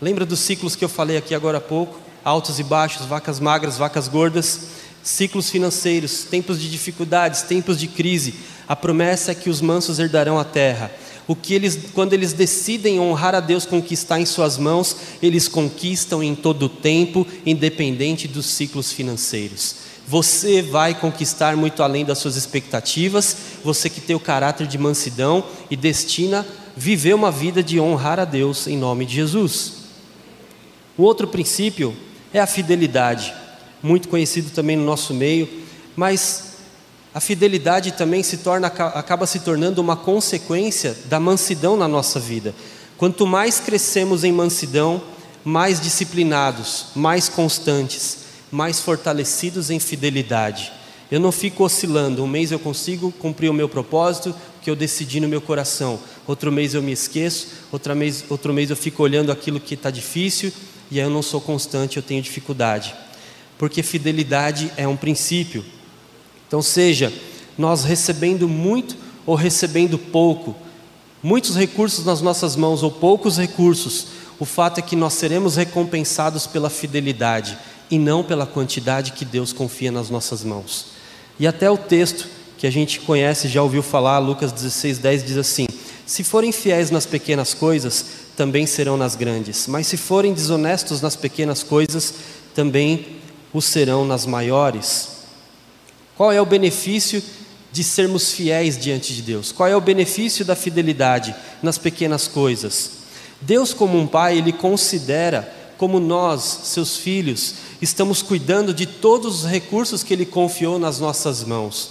Lembra 0.00 0.24
dos 0.24 0.40
ciclos 0.40 0.76
que 0.76 0.84
eu 0.84 0.88
falei 0.88 1.16
aqui 1.16 1.34
agora 1.34 1.58
há 1.58 1.60
pouco? 1.60 2.08
altos 2.28 2.58
e 2.58 2.62
baixos, 2.62 3.06
vacas 3.06 3.40
magras, 3.40 3.78
vacas 3.78 4.06
gordas, 4.06 4.60
ciclos 5.02 5.50
financeiros, 5.50 6.24
tempos 6.24 6.60
de 6.60 6.70
dificuldades, 6.70 7.42
tempos 7.42 7.78
de 7.78 7.88
crise. 7.88 8.34
A 8.66 8.76
promessa 8.76 9.32
é 9.32 9.34
que 9.34 9.48
os 9.48 9.60
mansos 9.60 9.98
herdarão 9.98 10.38
a 10.38 10.44
terra. 10.44 10.92
O 11.26 11.34
que 11.34 11.54
eles, 11.54 11.78
quando 11.94 12.12
eles 12.12 12.32
decidem 12.32 13.00
honrar 13.00 13.34
a 13.34 13.40
Deus 13.40 13.66
com 13.66 13.78
o 13.78 13.82
que 13.82 13.94
está 13.94 14.18
em 14.18 14.26
suas 14.26 14.56
mãos, 14.56 14.96
eles 15.22 15.46
conquistam 15.48 16.22
em 16.22 16.34
todo 16.34 16.64
o 16.64 16.68
tempo, 16.68 17.26
independente 17.44 18.26
dos 18.26 18.46
ciclos 18.46 18.92
financeiros. 18.92 19.76
Você 20.08 20.62
vai 20.62 20.94
conquistar 20.94 21.54
muito 21.54 21.82
além 21.82 22.02
das 22.02 22.16
suas 22.16 22.34
expectativas, 22.34 23.36
você 23.62 23.90
que 23.90 24.00
tem 24.00 24.16
o 24.16 24.20
caráter 24.20 24.66
de 24.66 24.78
mansidão 24.78 25.44
e 25.70 25.76
destina 25.76 26.46
viver 26.74 27.14
uma 27.14 27.30
vida 27.30 27.62
de 27.62 27.78
honrar 27.78 28.18
a 28.18 28.24
Deus 28.24 28.66
em 28.66 28.78
nome 28.78 29.04
de 29.04 29.16
Jesus. 29.16 29.72
O 30.96 31.02
outro 31.02 31.28
princípio 31.28 31.94
é 32.32 32.40
a 32.40 32.46
fidelidade, 32.46 33.34
muito 33.82 34.08
conhecido 34.08 34.50
também 34.50 34.78
no 34.78 34.84
nosso 34.84 35.12
meio, 35.12 35.46
mas 35.94 36.54
a 37.12 37.20
fidelidade 37.20 37.92
também 37.92 38.22
se 38.22 38.38
torna, 38.38 38.68
acaba 38.68 39.26
se 39.26 39.40
tornando 39.40 39.78
uma 39.78 39.94
consequência 39.94 40.96
da 41.04 41.20
mansidão 41.20 41.76
na 41.76 41.86
nossa 41.86 42.18
vida. 42.18 42.54
Quanto 42.96 43.26
mais 43.26 43.60
crescemos 43.60 44.24
em 44.24 44.32
mansidão, 44.32 45.02
mais 45.44 45.78
disciplinados, 45.78 46.86
mais 46.96 47.28
constantes, 47.28 48.27
mais 48.50 48.80
fortalecidos 48.80 49.70
em 49.70 49.78
fidelidade. 49.78 50.72
Eu 51.10 51.20
não 51.20 51.32
fico 51.32 51.64
oscilando. 51.64 52.22
Um 52.22 52.26
mês 52.26 52.52
eu 52.52 52.58
consigo 52.58 53.10
cumprir 53.12 53.48
o 53.50 53.54
meu 53.54 53.68
propósito, 53.68 54.34
que 54.62 54.70
eu 54.70 54.76
decidi 54.76 55.20
no 55.20 55.28
meu 55.28 55.40
coração. 55.40 55.98
Outro 56.26 56.52
mês 56.52 56.74
eu 56.74 56.82
me 56.82 56.92
esqueço. 56.92 57.48
Outro 57.72 57.96
mês, 57.96 58.24
outro 58.28 58.52
mês 58.52 58.70
eu 58.70 58.76
fico 58.76 59.02
olhando 59.02 59.32
aquilo 59.32 59.58
que 59.58 59.74
está 59.74 59.90
difícil 59.90 60.52
e 60.90 60.98
aí 60.98 61.06
eu 61.06 61.10
não 61.10 61.22
sou 61.22 61.40
constante, 61.40 61.96
eu 61.96 62.02
tenho 62.02 62.22
dificuldade. 62.22 62.94
Porque 63.56 63.82
fidelidade 63.82 64.70
é 64.76 64.86
um 64.86 64.96
princípio. 64.96 65.64
Então, 66.46 66.62
seja 66.62 67.12
nós 67.56 67.84
recebendo 67.84 68.48
muito 68.48 68.96
ou 69.26 69.34
recebendo 69.34 69.98
pouco, 69.98 70.54
muitos 71.22 71.56
recursos 71.56 72.04
nas 72.04 72.22
nossas 72.22 72.54
mãos 72.54 72.82
ou 72.82 72.90
poucos 72.90 73.36
recursos, 73.36 74.06
o 74.38 74.44
fato 74.44 74.78
é 74.78 74.82
que 74.82 74.94
nós 74.94 75.14
seremos 75.14 75.56
recompensados 75.56 76.46
pela 76.46 76.70
fidelidade 76.70 77.58
e 77.90 77.98
não 77.98 78.22
pela 78.22 78.46
quantidade 78.46 79.12
que 79.12 79.24
Deus 79.24 79.52
confia 79.52 79.90
nas 79.90 80.10
nossas 80.10 80.44
mãos. 80.44 80.86
E 81.38 81.46
até 81.46 81.70
o 81.70 81.76
texto 81.76 82.26
que 82.56 82.66
a 82.66 82.70
gente 82.70 83.00
conhece, 83.00 83.48
já 83.48 83.62
ouviu 83.62 83.82
falar, 83.82 84.18
Lucas 84.18 84.50
16, 84.50 84.98
10 84.98 85.24
diz 85.24 85.36
assim: 85.36 85.66
Se 86.04 86.24
forem 86.24 86.50
fiéis 86.50 86.90
nas 86.90 87.06
pequenas 87.06 87.54
coisas, 87.54 88.04
também 88.36 88.66
serão 88.66 88.96
nas 88.96 89.14
grandes. 89.14 89.66
Mas 89.66 89.86
se 89.86 89.96
forem 89.96 90.34
desonestos 90.34 91.00
nas 91.00 91.14
pequenas 91.16 91.62
coisas, 91.62 92.14
também 92.54 93.18
o 93.52 93.62
serão 93.62 94.04
nas 94.04 94.26
maiores. 94.26 95.18
Qual 96.16 96.32
é 96.32 96.40
o 96.40 96.46
benefício 96.46 97.22
de 97.70 97.84
sermos 97.84 98.32
fiéis 98.32 98.76
diante 98.76 99.14
de 99.14 99.22
Deus? 99.22 99.52
Qual 99.52 99.68
é 99.68 99.76
o 99.76 99.80
benefício 99.80 100.44
da 100.44 100.56
fidelidade 100.56 101.34
nas 101.62 101.78
pequenas 101.78 102.26
coisas? 102.26 102.90
Deus, 103.40 103.72
como 103.72 103.96
um 103.96 104.06
pai, 104.06 104.38
ele 104.38 104.52
considera 104.52 105.54
como 105.76 106.00
nós, 106.00 106.42
seus 106.64 106.96
filhos, 106.96 107.54
estamos 107.80 108.22
cuidando 108.22 108.74
de 108.74 108.86
todos 108.86 109.44
os 109.44 109.50
recursos 109.50 110.02
que 110.02 110.12
ele 110.12 110.26
confiou 110.26 110.78
nas 110.78 110.98
nossas 110.98 111.44
mãos. 111.44 111.90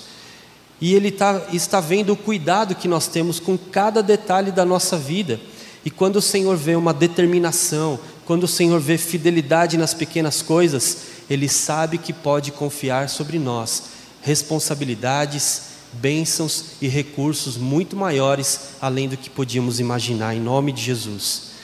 E 0.79 0.93
ele 0.93 1.11
tá, 1.11 1.47
está 1.51 1.79
vendo 1.79 2.13
o 2.13 2.17
cuidado 2.17 2.75
que 2.75 2.87
nós 2.87 3.07
temos 3.07 3.39
com 3.39 3.57
cada 3.57 4.03
detalhe 4.03 4.51
da 4.51 4.63
nossa 4.63 4.97
vida. 4.97 5.39
E 5.83 5.89
quando 5.89 6.17
o 6.17 6.21
Senhor 6.21 6.55
vê 6.55 6.75
uma 6.75 6.93
determinação, 6.93 7.99
quando 8.25 8.43
o 8.43 8.47
Senhor 8.47 8.79
vê 8.79 8.97
fidelidade 8.97 9.77
nas 9.77 9.93
pequenas 9.93 10.41
coisas, 10.41 10.97
Ele 11.29 11.47
sabe 11.47 11.97
que 11.97 12.13
pode 12.13 12.51
confiar 12.51 13.09
sobre 13.09 13.39
nós 13.39 13.97
responsabilidades, 14.21 15.61
bênçãos 15.93 16.65
e 16.81 16.87
recursos 16.87 17.55
muito 17.55 17.95
maiores 17.95 18.71
além 18.81 19.07
do 19.07 19.15
que 19.15 19.29
podíamos 19.29 19.79
imaginar, 19.79 20.35
em 20.35 20.39
nome 20.41 20.73
de 20.73 20.81
Jesus. 20.81 21.56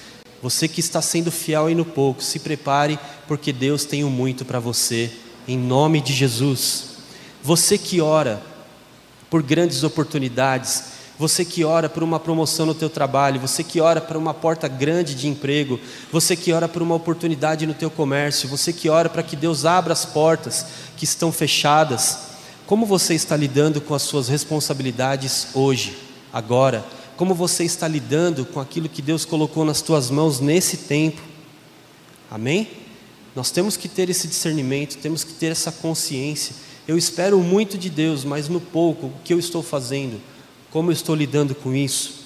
Você 0.43 0.67
que 0.67 0.81
está 0.81 1.01
sendo 1.01 1.31
fiel 1.31 1.67
aí 1.67 1.73
no 1.73 1.85
pouco, 1.85 2.21
se 2.21 2.37
prepare, 2.37 2.99
porque 3.29 3.53
Deus 3.53 3.85
tem 3.85 4.03
o 4.03 4.07
um 4.07 4.09
muito 4.09 4.43
para 4.43 4.59
você, 4.59 5.09
em 5.47 5.57
nome 5.57 6.01
de 6.01 6.11
Jesus. 6.11 6.97
Você 7.41 7.77
que 7.77 8.01
ora 8.01 8.43
por 9.29 9.41
grandes 9.41 9.85
oportunidades, 9.85 10.83
você 11.17 11.45
que 11.45 11.63
ora 11.63 11.87
por 11.87 12.03
uma 12.03 12.19
promoção 12.19 12.65
no 12.65 12.75
teu 12.75 12.89
trabalho, 12.89 13.39
você 13.39 13.63
que 13.63 13.79
ora 13.79 14.01
por 14.01 14.17
uma 14.17 14.33
porta 14.33 14.67
grande 14.67 15.15
de 15.15 15.29
emprego, 15.29 15.79
você 16.11 16.35
que 16.35 16.51
ora 16.51 16.67
por 16.67 16.81
uma 16.81 16.95
oportunidade 16.95 17.65
no 17.65 17.73
teu 17.73 17.89
comércio, 17.89 18.49
você 18.49 18.73
que 18.73 18.89
ora 18.89 19.07
para 19.07 19.23
que 19.23 19.37
Deus 19.37 19.63
abra 19.63 19.93
as 19.93 20.03
portas 20.03 20.65
que 20.97 21.05
estão 21.05 21.31
fechadas. 21.31 22.19
Como 22.67 22.85
você 22.85 23.13
está 23.13 23.37
lidando 23.37 23.79
com 23.79 23.95
as 23.95 24.01
suas 24.01 24.27
responsabilidades 24.27 25.47
hoje, 25.53 25.97
agora? 26.33 26.83
Como 27.15 27.35
você 27.35 27.63
está 27.63 27.87
lidando 27.87 28.43
com 28.45 28.59
aquilo 28.59 28.89
que 28.89 29.01
Deus 29.01 29.23
colocou 29.23 29.63
nas 29.63 29.81
tuas 29.81 30.09
mãos 30.09 30.39
nesse 30.39 30.77
tempo? 30.77 31.21
Amém? 32.29 32.67
Nós 33.35 33.51
temos 33.51 33.77
que 33.77 33.87
ter 33.87 34.09
esse 34.09 34.27
discernimento, 34.27 34.97
temos 34.97 35.23
que 35.23 35.33
ter 35.33 35.51
essa 35.51 35.71
consciência. 35.71 36.55
Eu 36.87 36.97
espero 36.97 37.39
muito 37.39 37.77
de 37.77 37.89
Deus, 37.89 38.23
mas 38.23 38.49
no 38.49 38.59
pouco, 38.59 39.07
o 39.07 39.13
que 39.23 39.33
eu 39.33 39.39
estou 39.39 39.61
fazendo? 39.61 40.19
Como 40.71 40.89
eu 40.89 40.93
estou 40.93 41.15
lidando 41.15 41.53
com 41.53 41.73
isso? 41.73 42.23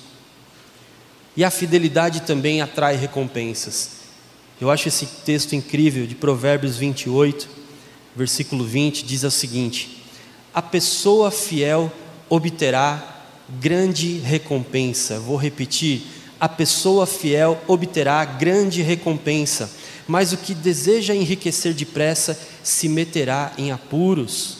E 1.36 1.44
a 1.44 1.52
fidelidade 1.52 2.22
também 2.22 2.62
atrai 2.62 2.96
recompensas. 2.96 3.98
Eu 4.60 4.72
acho 4.72 4.88
esse 4.88 5.06
texto 5.06 5.54
incrível 5.54 6.08
de 6.08 6.16
Provérbios 6.16 6.78
28, 6.78 7.48
versículo 8.16 8.66
20, 8.66 9.04
diz 9.04 9.24
o 9.24 9.30
seguinte: 9.30 10.04
A 10.54 10.62
pessoa 10.62 11.30
fiel 11.30 11.92
obterá 12.30 13.17
grande 13.50 14.20
recompensa. 14.20 15.20
Vou 15.20 15.38
repetir: 15.38 16.04
a 16.40 16.48
pessoa 16.48 17.06
fiel 17.06 17.60
obterá 17.68 18.24
grande 18.26 18.82
recompensa, 18.82 19.70
mas 20.08 20.34
o 20.34 20.38
que 20.38 20.54
deseja 20.54 21.16
enriquecer 21.16 21.74
depressa 21.74 22.38
se 22.64 22.88
meterá 22.88 23.54
em 23.58 23.72
apuros. 23.72 24.58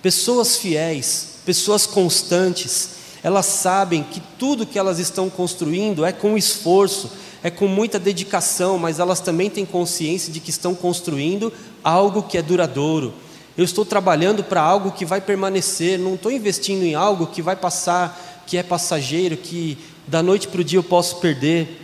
Pessoas 0.00 0.56
fiéis, 0.56 1.38
pessoas 1.44 1.86
constantes, 1.86 2.90
elas 3.22 3.46
sabem 3.46 4.02
que 4.02 4.20
tudo 4.38 4.66
que 4.66 4.78
elas 4.78 4.98
estão 4.98 5.30
construindo 5.30 6.04
é 6.04 6.12
com 6.12 6.36
esforço, 6.36 7.10
é 7.42 7.50
com 7.50 7.68
muita 7.68 7.98
dedicação, 7.98 8.78
mas 8.78 8.98
elas 8.98 9.20
também 9.20 9.48
têm 9.48 9.64
consciência 9.64 10.32
de 10.32 10.40
que 10.40 10.50
estão 10.50 10.74
construindo 10.74 11.52
algo 11.82 12.22
que 12.22 12.36
é 12.36 12.42
duradouro. 12.42 13.12
Eu 13.56 13.64
estou 13.64 13.84
trabalhando 13.84 14.42
para 14.42 14.62
algo 14.62 14.92
que 14.92 15.04
vai 15.04 15.20
permanecer, 15.20 15.98
não 15.98 16.14
estou 16.14 16.32
investindo 16.32 16.82
em 16.84 16.94
algo 16.94 17.26
que 17.26 17.42
vai 17.42 17.54
passar, 17.54 18.42
que 18.46 18.56
é 18.56 18.62
passageiro, 18.62 19.36
que 19.36 19.76
da 20.06 20.22
noite 20.22 20.48
para 20.48 20.60
o 20.60 20.64
dia 20.64 20.78
eu 20.78 20.82
posso 20.82 21.16
perder. 21.16 21.80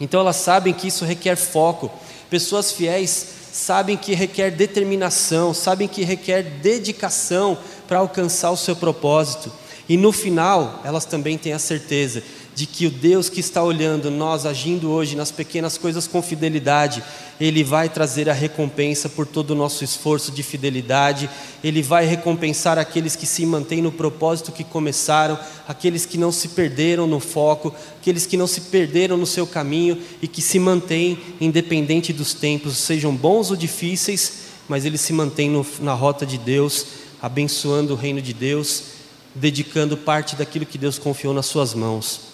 Então 0.00 0.20
elas 0.20 0.36
sabem 0.36 0.72
que 0.72 0.88
isso 0.88 1.04
requer 1.04 1.36
foco. 1.36 1.90
Pessoas 2.30 2.72
fiéis 2.72 3.26
sabem 3.52 3.96
que 3.96 4.14
requer 4.14 4.50
determinação, 4.50 5.52
sabem 5.52 5.86
que 5.86 6.02
requer 6.02 6.42
dedicação 6.42 7.58
para 7.86 7.98
alcançar 7.98 8.50
o 8.50 8.56
seu 8.56 8.74
propósito. 8.74 9.52
E 9.86 9.96
no 9.98 10.10
final, 10.12 10.80
elas 10.84 11.04
também 11.04 11.36
têm 11.36 11.52
a 11.52 11.58
certeza 11.58 12.22
de 12.54 12.66
que 12.66 12.86
o 12.86 12.90
Deus 12.90 13.28
que 13.28 13.40
está 13.40 13.62
olhando 13.62 14.10
nós 14.10 14.44
agindo 14.44 14.90
hoje 14.90 15.16
nas 15.16 15.30
pequenas 15.30 15.78
coisas 15.78 16.06
com 16.06 16.20
fidelidade, 16.20 17.02
Ele 17.40 17.64
vai 17.64 17.88
trazer 17.88 18.28
a 18.28 18.32
recompensa 18.32 19.08
por 19.08 19.26
todo 19.26 19.50
o 19.50 19.54
nosso 19.54 19.82
esforço 19.82 20.30
de 20.30 20.42
fidelidade, 20.42 21.30
Ele 21.64 21.82
vai 21.82 22.04
recompensar 22.04 22.78
aqueles 22.78 23.16
que 23.16 23.26
se 23.26 23.46
mantêm 23.46 23.80
no 23.80 23.90
propósito 23.90 24.52
que 24.52 24.64
começaram, 24.64 25.38
aqueles 25.66 26.04
que 26.04 26.18
não 26.18 26.30
se 26.30 26.48
perderam 26.48 27.06
no 27.06 27.20
foco, 27.20 27.74
aqueles 28.00 28.26
que 28.26 28.36
não 28.36 28.46
se 28.46 28.62
perderam 28.62 29.16
no 29.16 29.26
seu 29.26 29.46
caminho 29.46 29.98
e 30.20 30.28
que 30.28 30.42
se 30.42 30.58
mantêm 30.58 31.18
independente 31.40 32.12
dos 32.12 32.34
tempos, 32.34 32.76
sejam 32.76 33.14
bons 33.14 33.50
ou 33.50 33.56
difíceis, 33.56 34.32
mas 34.68 34.84
eles 34.84 35.00
se 35.00 35.12
mantêm 35.12 35.50
no, 35.50 35.66
na 35.80 35.94
rota 35.94 36.26
de 36.26 36.38
Deus, 36.38 36.86
abençoando 37.20 37.94
o 37.94 37.96
reino 37.96 38.20
de 38.20 38.32
Deus 38.32 38.92
dedicando 39.34 39.96
parte 39.96 40.36
daquilo 40.36 40.66
que 40.66 40.78
Deus 40.78 40.98
confiou 40.98 41.32
nas 41.32 41.46
suas 41.46 41.74
mãos. 41.74 42.31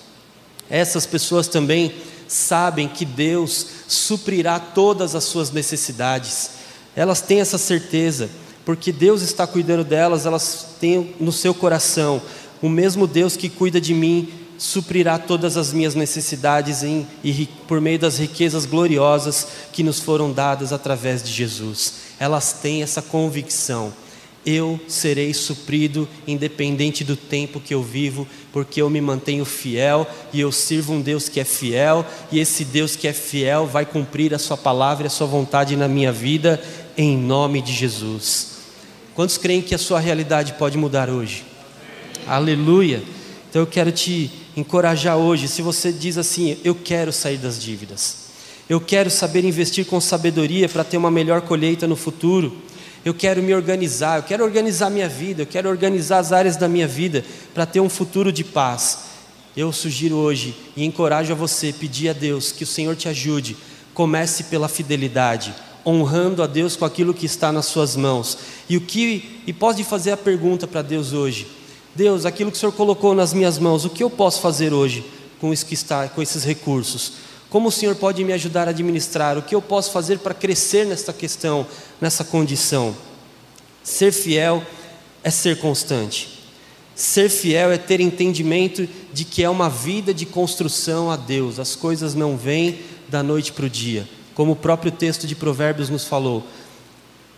Essas 0.71 1.07
pessoas 1.07 1.49
também 1.49 1.95
sabem 2.27 2.89
que 2.89 3.05
Deus 3.05 3.67
suprirá 3.89 4.61
todas 4.61 5.15
as 5.15 5.25
suas 5.25 5.51
necessidades. 5.51 6.51
Elas 6.95 7.21
têm 7.21 7.41
essa 7.41 7.59
certeza, 7.59 8.29
porque 8.65 8.93
Deus 8.93 9.23
está 9.23 9.47
cuidando 9.47 9.85
delas, 9.85 10.27
elas 10.27 10.77
têm 10.81 11.15
no 11.19 11.33
seu 11.33 11.55
coração 11.55 12.21
o 12.61 12.69
mesmo 12.69 13.07
Deus 13.07 13.37
que 13.37 13.49
cuida 13.49 13.81
de 13.81 13.95
mim 13.95 14.33
suprirá 14.59 15.19
todas 15.19 15.57
as 15.57 15.73
minhas 15.73 15.95
necessidades 15.95 16.83
em, 16.83 17.07
e 17.23 17.49
por 17.69 17.81
meio 17.81 17.99
das 17.99 18.19
riquezas 18.19 18.67
gloriosas 18.67 19.47
que 19.73 19.85
nos 19.85 20.01
foram 20.01 20.33
dadas 20.33 20.73
através 20.73 21.23
de 21.23 21.31
Jesus. 21.31 21.95
Elas 22.19 22.55
têm 22.55 22.83
essa 22.83 23.01
convicção. 23.01 23.93
Eu 24.47 24.81
serei 24.89 25.35
suprido, 25.35 26.09
independente 26.27 27.05
do 27.05 27.17
tempo 27.17 27.61
que 27.61 27.75
eu 27.75 27.83
vivo, 27.83 28.27
porque 28.53 28.81
eu 28.81 28.89
me 28.89 29.01
mantenho 29.01 29.45
fiel 29.45 30.07
e 30.33 30.41
eu 30.41 30.51
sirvo 30.51 30.95
um 30.95 31.01
Deus 31.01 31.29
que 31.29 31.41
é 31.41 31.45
fiel, 31.45 32.07
e 32.33 32.39
esse 32.39 32.65
Deus 32.65 32.97
que 32.97 33.07
é 33.07 33.13
fiel 33.13 33.67
vai 33.67 33.85
cumprir 33.85 34.35
a 34.35 34.39
Sua 34.39 34.57
palavra 34.57 35.05
e 35.05 35.09
a 35.09 35.11
Sua 35.11 35.27
vontade 35.27 35.77
na 35.77 35.89
minha 35.89 36.13
vida, 36.13 36.63
em 36.97 37.17
nome 37.17 37.61
de 37.61 37.73
Jesus. 37.73 38.59
Quantos 39.19 39.37
creem 39.37 39.61
que 39.61 39.75
a 39.75 39.79
sua 39.79 39.99
realidade 39.99 40.53
pode 40.53 40.79
mudar 40.79 41.11
hoje? 41.11 41.45
Aleluia! 42.25 43.03
Então 43.51 43.63
eu 43.63 43.67
quero 43.67 43.91
te 43.91 44.31
encorajar 44.57 45.17
hoje, 45.17 45.49
se 45.49 45.61
você 45.61 45.93
diz 45.93 46.17
assim: 46.17 46.57
Eu 46.63 46.73
quero 46.73 47.13
sair 47.13 47.37
das 47.37 47.61
dívidas, 47.61 48.29
eu 48.69 48.81
quero 48.81 49.11
saber 49.11 49.45
investir 49.45 49.87
com 49.87 50.01
sabedoria 50.01 50.69
para 50.69 50.85
ter 50.85 50.97
uma 50.97 51.11
melhor 51.11 51.41
colheita 51.41 51.85
no 51.89 51.97
futuro, 51.97 52.59
eu 53.09 53.15
quero 53.15 53.43
me 53.43 53.55
organizar, 53.55 54.19
eu 54.19 54.23
quero 54.23 54.45
organizar 54.45 54.91
minha 54.91 55.09
vida, 55.09 55.43
eu 55.43 55.47
quero 55.47 55.69
organizar 55.69 56.19
as 56.19 56.31
áreas 56.31 56.57
da 56.57 56.69
minha 56.69 56.87
vida 56.87 57.25
para 57.55 57.65
ter 57.65 57.81
um 57.81 57.89
futuro 57.89 58.31
de 58.31 58.45
paz. 58.45 58.99
Eu 59.57 59.73
sugiro 59.73 60.17
hoje 60.17 60.55
e 60.77 60.85
encorajo 60.85 61.33
a 61.33 61.35
você 61.35 61.73
pedir 61.73 62.11
a 62.11 62.13
Deus 62.13 62.53
que 62.53 62.65
o 62.65 62.67
Senhor 62.67 62.95
te 62.95 63.09
ajude. 63.09 63.57
Comece 63.95 64.45
pela 64.45 64.69
fidelidade, 64.69 65.55
honrando 65.87 66.43
a 66.43 66.47
Deus 66.47 66.77
com 66.77 66.85
aquilo 66.85 67.15
que 67.15 67.25
está 67.25 67.51
nas 67.51 67.65
suas 67.65 67.97
mãos. 67.97 68.39
E 68.69 68.77
o 68.77 68.81
que 68.83 69.41
e 69.47 69.55
pode 69.55 69.83
fazer 69.85 70.13
a 70.13 70.17
pergunta 70.17 70.67
para 70.67 70.83
Deus 70.83 71.15
hoje: 71.15 71.47
Deus, 71.95 72.27
aquilo 72.27 72.51
que 72.51 72.59
o 72.59 72.61
Senhor 72.61 72.73
colocou 72.73 73.15
nas 73.15 73.33
minhas 73.33 73.59
mãos, 73.59 73.87
o 73.87 73.91
que 73.91 74.05
eu 74.05 74.11
posso 74.11 74.41
fazer 74.43 74.75
hoje 74.75 75.03
com 75.41 75.51
isso 75.51 75.65
que 75.65 75.75
está, 75.75 76.09
com 76.09 76.21
esses 76.21 76.45
recursos? 76.45 77.15
Como 77.51 77.69
o 77.69 77.73
Senhor 77.73 77.95
pode 77.97 78.23
me 78.25 78.33
ajudar 78.33 78.69
a 78.69 78.71
administrar? 78.71 79.39
O 79.39 79.43
que 79.43 79.55
eu 79.55 79.63
posso 79.63 79.91
fazer 79.91 80.19
para 80.19 80.35
crescer 80.35 80.85
nesta 80.87 81.13
questão, 81.13 81.67
nessa 82.01 82.23
condição? 82.23 82.95
Ser 83.83 84.13
fiel 84.13 84.63
é 85.25 85.31
ser 85.31 85.59
constante. 85.59 86.39
Ser 86.95 87.31
fiel 87.31 87.71
é 87.71 87.79
ter 87.79 88.01
entendimento 88.01 88.87
de 89.13 89.25
que 89.25 89.43
é 89.43 89.49
uma 89.49 89.71
vida 89.71 90.13
de 90.13 90.27
construção 90.27 91.11
a 91.11 91.17
Deus. 91.17 91.59
As 91.59 91.75
coisas 91.75 92.15
não 92.15 92.37
vêm 92.37 92.81
da 93.09 93.23
noite 93.23 93.53
para 93.53 93.67
o 93.67 93.71
dia. 93.71 94.07
Como 94.35 94.53
o 94.53 94.57
próprio 94.57 94.93
texto 94.93 95.27
de 95.27 95.35
Provérbios 95.35 95.89
nos 95.89 96.05
falou: 96.05 96.45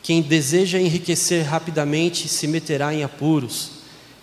quem 0.02 0.22
deseja 0.22 0.80
enriquecer 0.80 1.44
rapidamente 1.44 2.26
se 2.26 2.48
meterá 2.48 2.92
em 2.92 3.04
apuros. 3.04 3.70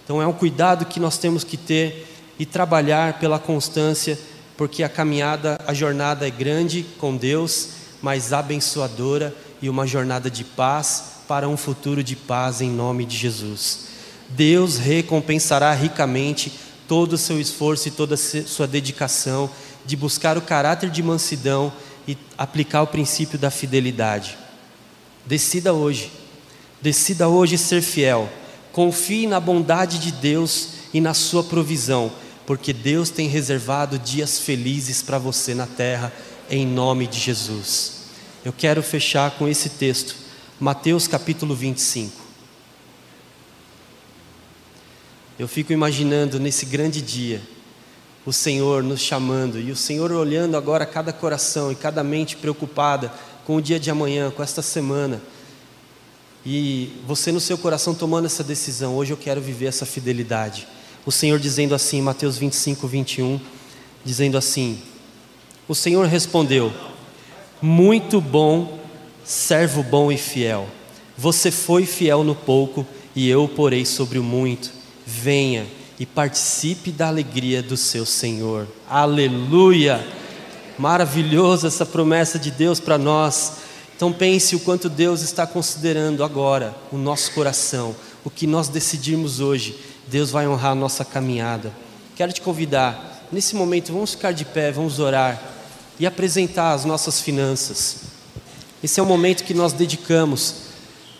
Então 0.03 0.21
é 0.21 0.27
um 0.27 0.33
cuidado 0.33 0.85
que 0.85 0.99
nós 0.99 1.17
temos 1.17 1.43
que 1.43 1.55
ter 1.55 2.07
e 2.39 2.45
trabalhar 2.45 3.19
pela 3.19 3.39
constância, 3.39 4.17
porque 4.57 4.83
a 4.83 4.89
caminhada, 4.89 5.59
a 5.65 5.73
jornada 5.73 6.27
é 6.27 6.31
grande 6.31 6.85
com 6.97 7.15
Deus, 7.15 7.69
mas 8.01 8.33
abençoadora 8.33 9.33
e 9.61 9.69
uma 9.69 9.85
jornada 9.85 10.29
de 10.29 10.43
paz 10.43 11.03
para 11.27 11.47
um 11.47 11.55
futuro 11.55 12.03
de 12.03 12.15
paz 12.15 12.59
em 12.61 12.69
nome 12.69 13.05
de 13.05 13.15
Jesus. 13.15 13.87
Deus 14.29 14.77
recompensará 14.77 15.73
ricamente 15.73 16.51
todo 16.87 17.13
o 17.13 17.17
seu 17.17 17.39
esforço 17.39 17.87
e 17.87 17.91
toda 17.91 18.15
a 18.15 18.17
sua 18.17 18.67
dedicação 18.67 19.49
de 19.85 19.95
buscar 19.95 20.37
o 20.37 20.41
caráter 20.41 20.89
de 20.89 21.03
mansidão 21.03 21.71
e 22.07 22.17
aplicar 22.37 22.81
o 22.81 22.87
princípio 22.87 23.37
da 23.37 23.51
fidelidade. 23.51 24.37
Decida 25.25 25.73
hoje, 25.73 26.11
decida 26.81 27.27
hoje 27.27 27.57
ser 27.57 27.81
fiel 27.81 28.29
Confie 28.77 29.25
na 29.25 29.39
bondade 29.39 29.97
de 29.97 30.11
Deus 30.11 30.69
e 30.93 31.01
na 31.01 31.15
sua 31.15 31.43
provisão, 31.43 32.11
porque 32.47 32.71
Deus 32.71 33.09
tem 33.09 33.27
reservado 33.27 33.99
dias 33.99 34.39
felizes 34.39 35.03
para 35.03 35.19
você 35.19 35.53
na 35.53 35.67
terra, 35.67 36.13
em 36.49 36.65
nome 36.65 37.05
de 37.05 37.19
Jesus. 37.19 38.05
Eu 38.43 38.53
quero 38.53 38.81
fechar 38.81 39.31
com 39.31 39.49
esse 39.49 39.71
texto, 39.71 40.15
Mateus 40.57 41.09
capítulo 41.09 41.53
25. 41.53 42.25
Eu 45.37 45.47
fico 45.47 45.73
imaginando 45.73 46.39
nesse 46.39 46.65
grande 46.65 47.01
dia, 47.01 47.41
o 48.25 48.31
Senhor 48.31 48.81
nos 48.81 49.01
chamando 49.01 49.59
e 49.59 49.69
o 49.69 49.75
Senhor 49.75 50.09
olhando 50.13 50.55
agora 50.55 50.85
cada 50.85 51.11
coração 51.11 51.69
e 51.69 51.75
cada 51.75 52.01
mente 52.01 52.37
preocupada 52.37 53.13
com 53.45 53.57
o 53.57 53.61
dia 53.61 53.79
de 53.79 53.91
amanhã, 53.91 54.31
com 54.31 54.41
esta 54.41 54.61
semana 54.61 55.21
e 56.45 56.93
você 57.05 57.29
no 57.29 57.41
seu 57.41 57.57
coração 57.57 57.93
tomando 57.93 58.25
essa 58.25 58.41
decisão, 58.41 58.95
hoje 58.95 59.11
eu 59.11 59.17
quero 59.17 59.41
viver 59.41 59.65
essa 59.65 59.85
fidelidade. 59.85 60.65
O 61.07 61.11
Senhor 61.11 61.39
dizendo 61.39 61.73
assim, 61.73 62.01
Mateus 62.01 62.37
25, 62.37 62.85
21, 62.85 63.39
dizendo 64.03 64.37
assim: 64.37 64.77
O 65.65 65.73
Senhor 65.73 66.05
respondeu: 66.05 66.69
Muito 67.61 68.19
bom, 68.19 68.77
servo 69.23 69.81
bom 69.81 70.11
e 70.11 70.17
fiel. 70.17 70.67
Você 71.17 71.49
foi 71.49 71.85
fiel 71.85 72.25
no 72.25 72.35
pouco, 72.35 72.85
e 73.15 73.29
eu 73.29 73.47
porei 73.47 73.85
sobre 73.85 74.19
o 74.19 74.23
muito. 74.23 74.69
Venha 75.05 75.65
e 75.97 76.05
participe 76.05 76.91
da 76.91 77.07
alegria 77.07 77.63
do 77.63 77.77
seu 77.77 78.05
Senhor. 78.05 78.67
Aleluia! 78.89 80.05
Maravilhosa 80.77 81.67
essa 81.67 81.85
promessa 81.85 82.37
de 82.37 82.51
Deus 82.51 82.81
para 82.81 82.97
nós. 82.97 83.53
Então 83.95 84.11
pense 84.11 84.57
o 84.57 84.59
quanto 84.59 84.89
Deus 84.89 85.21
está 85.21 85.47
considerando 85.47 86.21
agora 86.21 86.75
o 86.91 86.97
nosso 86.97 87.31
coração, 87.31 87.95
o 88.25 88.29
que 88.29 88.45
nós 88.45 88.67
decidirmos 88.67 89.39
hoje, 89.39 89.73
Deus 90.07 90.31
vai 90.31 90.47
honrar 90.47 90.71
a 90.71 90.75
nossa 90.75 91.03
caminhada. 91.03 91.71
Quero 92.15 92.31
te 92.31 92.41
convidar, 92.41 93.27
nesse 93.31 93.55
momento, 93.55 93.91
vamos 93.91 94.11
ficar 94.11 94.31
de 94.31 94.45
pé, 94.45 94.71
vamos 94.71 94.99
orar 94.99 95.41
e 95.99 96.05
apresentar 96.05 96.73
as 96.73 96.85
nossas 96.85 97.19
finanças. 97.19 97.97
Esse 98.81 98.99
é 98.99 99.03
o 99.03 99.05
momento 99.05 99.43
que 99.43 99.53
nós 99.53 99.73
dedicamos 99.73 100.67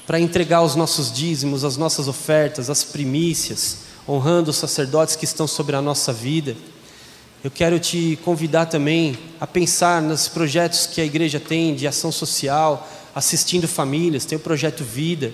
para 0.06 0.20
entregar 0.20 0.62
os 0.62 0.76
nossos 0.76 1.12
dízimos, 1.12 1.66
as 1.66 1.76
nossas 1.76 2.08
ofertas, 2.08 2.70
as 2.70 2.84
primícias, 2.84 3.80
honrando 4.08 4.52
os 4.52 4.58
sacerdotes 4.58 5.18
que 5.18 5.26
estão 5.26 5.46
sobre 5.46 5.76
a 5.76 5.82
nossa 5.82 6.14
vida. 6.14 6.56
Eu 7.44 7.52
quero 7.52 7.78
te 7.80 8.18
convidar 8.24 8.68
também 8.68 9.18
a 9.40 9.46
pensar 9.46 10.02
nos 10.02 10.30
projetos 10.30 10.86
que 10.86 11.02
a 11.02 11.06
igreja 11.06 11.42
tem 11.42 11.76
de 11.76 11.86
ação 11.86 12.12
social, 12.12 12.88
assistindo 13.14 13.68
famílias, 13.68 14.24
tem 14.24 14.38
o 14.38 14.42
projeto 14.42 14.84
Vida. 14.84 15.34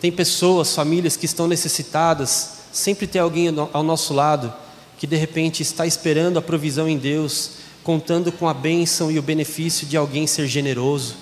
Tem 0.00 0.10
pessoas, 0.10 0.74
famílias 0.74 1.16
que 1.16 1.26
estão 1.26 1.46
necessitadas, 1.46 2.61
sempre 2.72 3.06
tem 3.06 3.20
alguém 3.20 3.48
ao 3.72 3.82
nosso 3.82 4.14
lado 4.14 4.52
que 4.98 5.06
de 5.06 5.16
repente 5.16 5.62
está 5.62 5.86
esperando 5.86 6.38
a 6.38 6.42
provisão 6.42 6.88
em 6.88 6.96
Deus, 6.96 7.52
contando 7.84 8.32
com 8.32 8.48
a 8.48 8.54
bênção 8.54 9.10
e 9.10 9.18
o 9.18 9.22
benefício 9.22 9.86
de 9.86 9.96
alguém 9.96 10.26
ser 10.26 10.46
generoso. 10.46 11.14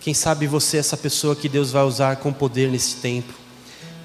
Quem 0.00 0.12
sabe 0.12 0.46
você 0.46 0.76
é 0.76 0.80
essa 0.80 0.96
pessoa 0.96 1.34
que 1.34 1.48
Deus 1.48 1.70
vai 1.70 1.84
usar 1.84 2.16
com 2.16 2.32
poder 2.32 2.70
nesse 2.70 2.96
tempo. 2.96 3.32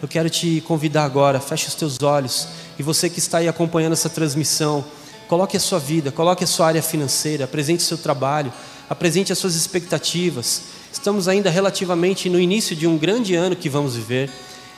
Eu 0.01 0.07
quero 0.07 0.29
te 0.29 0.61
convidar 0.61 1.03
agora, 1.03 1.39
feche 1.39 1.67
os 1.67 1.75
teus 1.75 2.01
olhos, 2.01 2.47
e 2.77 2.83
você 2.83 3.09
que 3.09 3.19
está 3.19 3.39
aí 3.39 3.47
acompanhando 3.47 3.93
essa 3.93 4.09
transmissão, 4.09 4.85
Coloque 5.29 5.55
a 5.55 5.59
sua 5.59 5.77
vida, 5.77 6.11
coloque 6.11 6.43
a 6.43 6.47
sua 6.47 6.65
área 6.65 6.81
financeira, 6.81 7.45
apresente 7.45 7.83
o 7.83 7.85
seu 7.85 7.99
trabalho, 7.99 8.51
apresente 8.89 9.31
as 9.31 9.37
suas 9.37 9.53
expectativas. 9.53 10.63
Estamos 10.91 11.27
ainda 11.27 11.51
relativamente 11.51 12.27
no 12.31 12.39
início 12.39 12.75
de 12.75 12.87
um 12.87 12.97
grande 12.97 13.35
ano 13.35 13.55
que 13.55 13.69
vamos 13.69 13.95
viver 13.95 14.27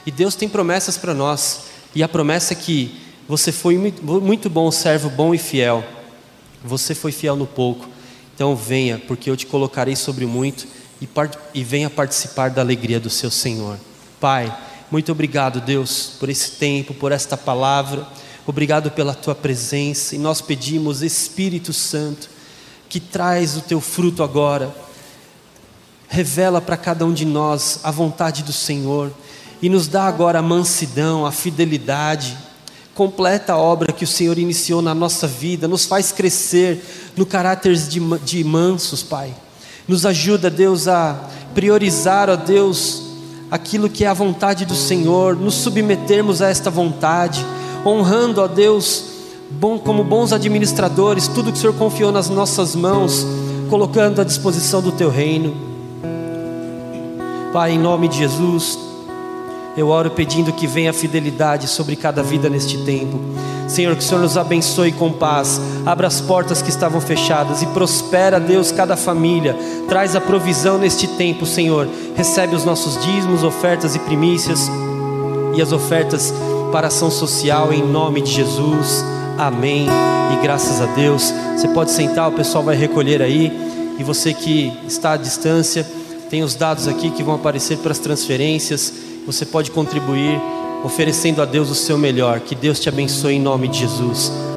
e 0.05 0.11
Deus 0.11 0.35
tem 0.35 0.49
promessas 0.49 0.97
para 0.97 1.13
nós. 1.13 1.61
E 1.93 2.01
a 2.01 2.07
promessa 2.07 2.53
é 2.53 2.55
que 2.55 2.95
você 3.27 3.51
foi 3.51 3.77
muito 3.77 4.49
bom, 4.49 4.71
servo 4.71 5.09
bom 5.09 5.33
e 5.33 5.37
fiel. 5.37 5.83
Você 6.63 6.95
foi 6.95 7.11
fiel 7.11 7.35
no 7.35 7.45
pouco. 7.45 7.87
Então 8.33 8.55
venha, 8.55 8.97
porque 8.97 9.29
eu 9.29 9.37
te 9.37 9.45
colocarei 9.45 9.95
sobre 9.95 10.25
muito 10.25 10.67
e, 11.01 11.07
e 11.53 11.63
venha 11.63 11.89
participar 11.89 12.49
da 12.49 12.61
alegria 12.61 12.99
do 12.99 13.09
seu 13.09 13.29
Senhor. 13.29 13.77
Pai, 14.19 14.55
muito 14.89 15.11
obrigado, 15.11 15.59
Deus, 15.59 16.13
por 16.19 16.29
esse 16.29 16.51
tempo, 16.51 16.93
por 16.93 17.11
esta 17.11 17.37
palavra. 17.37 18.07
Obrigado 18.45 18.89
pela 18.91 19.13
tua 19.13 19.35
presença 19.35 20.15
e 20.15 20.17
nós 20.17 20.41
pedimos, 20.41 21.01
Espírito 21.01 21.71
Santo, 21.71 22.29
que 22.89 22.99
traz 22.99 23.55
o 23.55 23.61
teu 23.61 23.79
fruto 23.79 24.23
agora. 24.23 24.75
Revela 26.07 26.59
para 26.59 26.75
cada 26.75 27.05
um 27.05 27.13
de 27.13 27.25
nós 27.25 27.79
a 27.83 27.91
vontade 27.91 28.43
do 28.43 28.51
Senhor 28.51 29.11
e 29.61 29.69
nos 29.69 29.87
dá 29.87 30.05
agora 30.05 30.39
a 30.39 30.41
mansidão, 30.41 31.25
a 31.25 31.31
fidelidade. 31.31 32.35
Completa 32.95 33.53
a 33.53 33.57
obra 33.57 33.93
que 33.93 34.03
o 34.03 34.07
Senhor 34.07 34.37
iniciou 34.37 34.81
na 34.81 34.93
nossa 34.93 35.27
vida, 35.27 35.67
nos 35.67 35.85
faz 35.85 36.11
crescer 36.11 36.83
no 37.15 37.25
caráter 37.25 37.75
de, 37.75 37.99
de 38.19 38.43
mansos, 38.43 39.03
Pai. 39.03 39.33
Nos 39.87 40.05
ajuda, 40.05 40.49
Deus, 40.49 40.87
a 40.87 41.29
priorizar, 41.53 42.29
ó 42.29 42.35
Deus, 42.35 43.03
aquilo 43.49 43.89
que 43.89 44.03
é 44.03 44.07
a 44.07 44.13
vontade 44.13 44.65
do 44.65 44.75
Senhor, 44.75 45.35
nos 45.35 45.55
submetermos 45.55 46.41
a 46.41 46.49
esta 46.49 46.69
vontade, 46.69 47.45
honrando 47.85 48.41
a 48.41 48.47
Deus 48.47 49.05
bom, 49.51 49.77
como 49.77 50.03
bons 50.03 50.31
administradores, 50.31 51.27
tudo 51.27 51.51
que 51.51 51.57
o 51.57 51.61
Senhor 51.61 51.75
confiou 51.75 52.11
nas 52.11 52.29
nossas 52.29 52.75
mãos, 52.75 53.25
colocando 53.69 54.21
à 54.21 54.23
disposição 54.23 54.81
do 54.81 54.91
Teu 54.91 55.09
reino. 55.09 55.55
Pai, 57.51 57.71
em 57.71 57.79
nome 57.79 58.07
de 58.07 58.17
Jesus, 58.17 58.90
eu 59.75 59.87
oro 59.87 60.11
pedindo 60.11 60.51
que 60.51 60.67
venha 60.67 60.89
a 60.89 60.93
fidelidade 60.93 61.67
sobre 61.67 61.95
cada 61.95 62.21
vida 62.21 62.49
neste 62.49 62.77
tempo. 62.83 63.19
Senhor, 63.67 63.95
que 63.95 64.03
o 64.03 64.05
Senhor 64.05 64.21
nos 64.21 64.37
abençoe 64.37 64.91
com 64.91 65.13
paz, 65.13 65.61
abra 65.85 66.07
as 66.07 66.19
portas 66.19 66.61
que 66.61 66.69
estavam 66.69 66.99
fechadas 66.99 67.61
e 67.61 67.65
prospera, 67.67 68.39
Deus, 68.39 68.71
cada 68.71 68.97
família. 68.97 69.55
Traz 69.87 70.15
a 70.15 70.19
provisão 70.19 70.77
neste 70.77 71.07
tempo, 71.07 71.45
Senhor. 71.45 71.87
Recebe 72.15 72.53
os 72.53 72.65
nossos 72.65 73.01
dízimos, 73.01 73.43
ofertas 73.43 73.95
e 73.95 73.99
primícias 73.99 74.69
e 75.55 75.61
as 75.61 75.71
ofertas 75.71 76.33
para 76.71 76.87
ação 76.87 77.09
social 77.09 77.71
em 77.71 77.81
nome 77.81 78.21
de 78.21 78.31
Jesus. 78.31 79.05
Amém. 79.37 79.87
E 80.33 80.41
graças 80.41 80.81
a 80.81 80.85
Deus. 80.87 81.33
Você 81.55 81.67
pode 81.69 81.91
sentar, 81.91 82.29
o 82.29 82.33
pessoal 82.33 82.63
vai 82.63 82.75
recolher 82.75 83.21
aí. 83.21 83.51
E 83.97 84.03
você 84.03 84.33
que 84.33 84.73
está 84.87 85.13
à 85.13 85.17
distância, 85.17 85.85
tem 86.29 86.43
os 86.43 86.55
dados 86.55 86.87
aqui 86.87 87.09
que 87.11 87.23
vão 87.23 87.35
aparecer 87.35 87.77
para 87.77 87.91
as 87.91 87.99
transferências. 87.99 88.93
Você 89.25 89.45
pode 89.45 89.71
contribuir 89.71 90.39
oferecendo 90.83 91.41
a 91.41 91.45
Deus 91.45 91.69
o 91.69 91.75
seu 91.75 91.97
melhor. 91.97 92.39
Que 92.39 92.55
Deus 92.55 92.79
te 92.79 92.89
abençoe 92.89 93.35
em 93.35 93.39
nome 93.39 93.67
de 93.67 93.79
Jesus. 93.79 94.50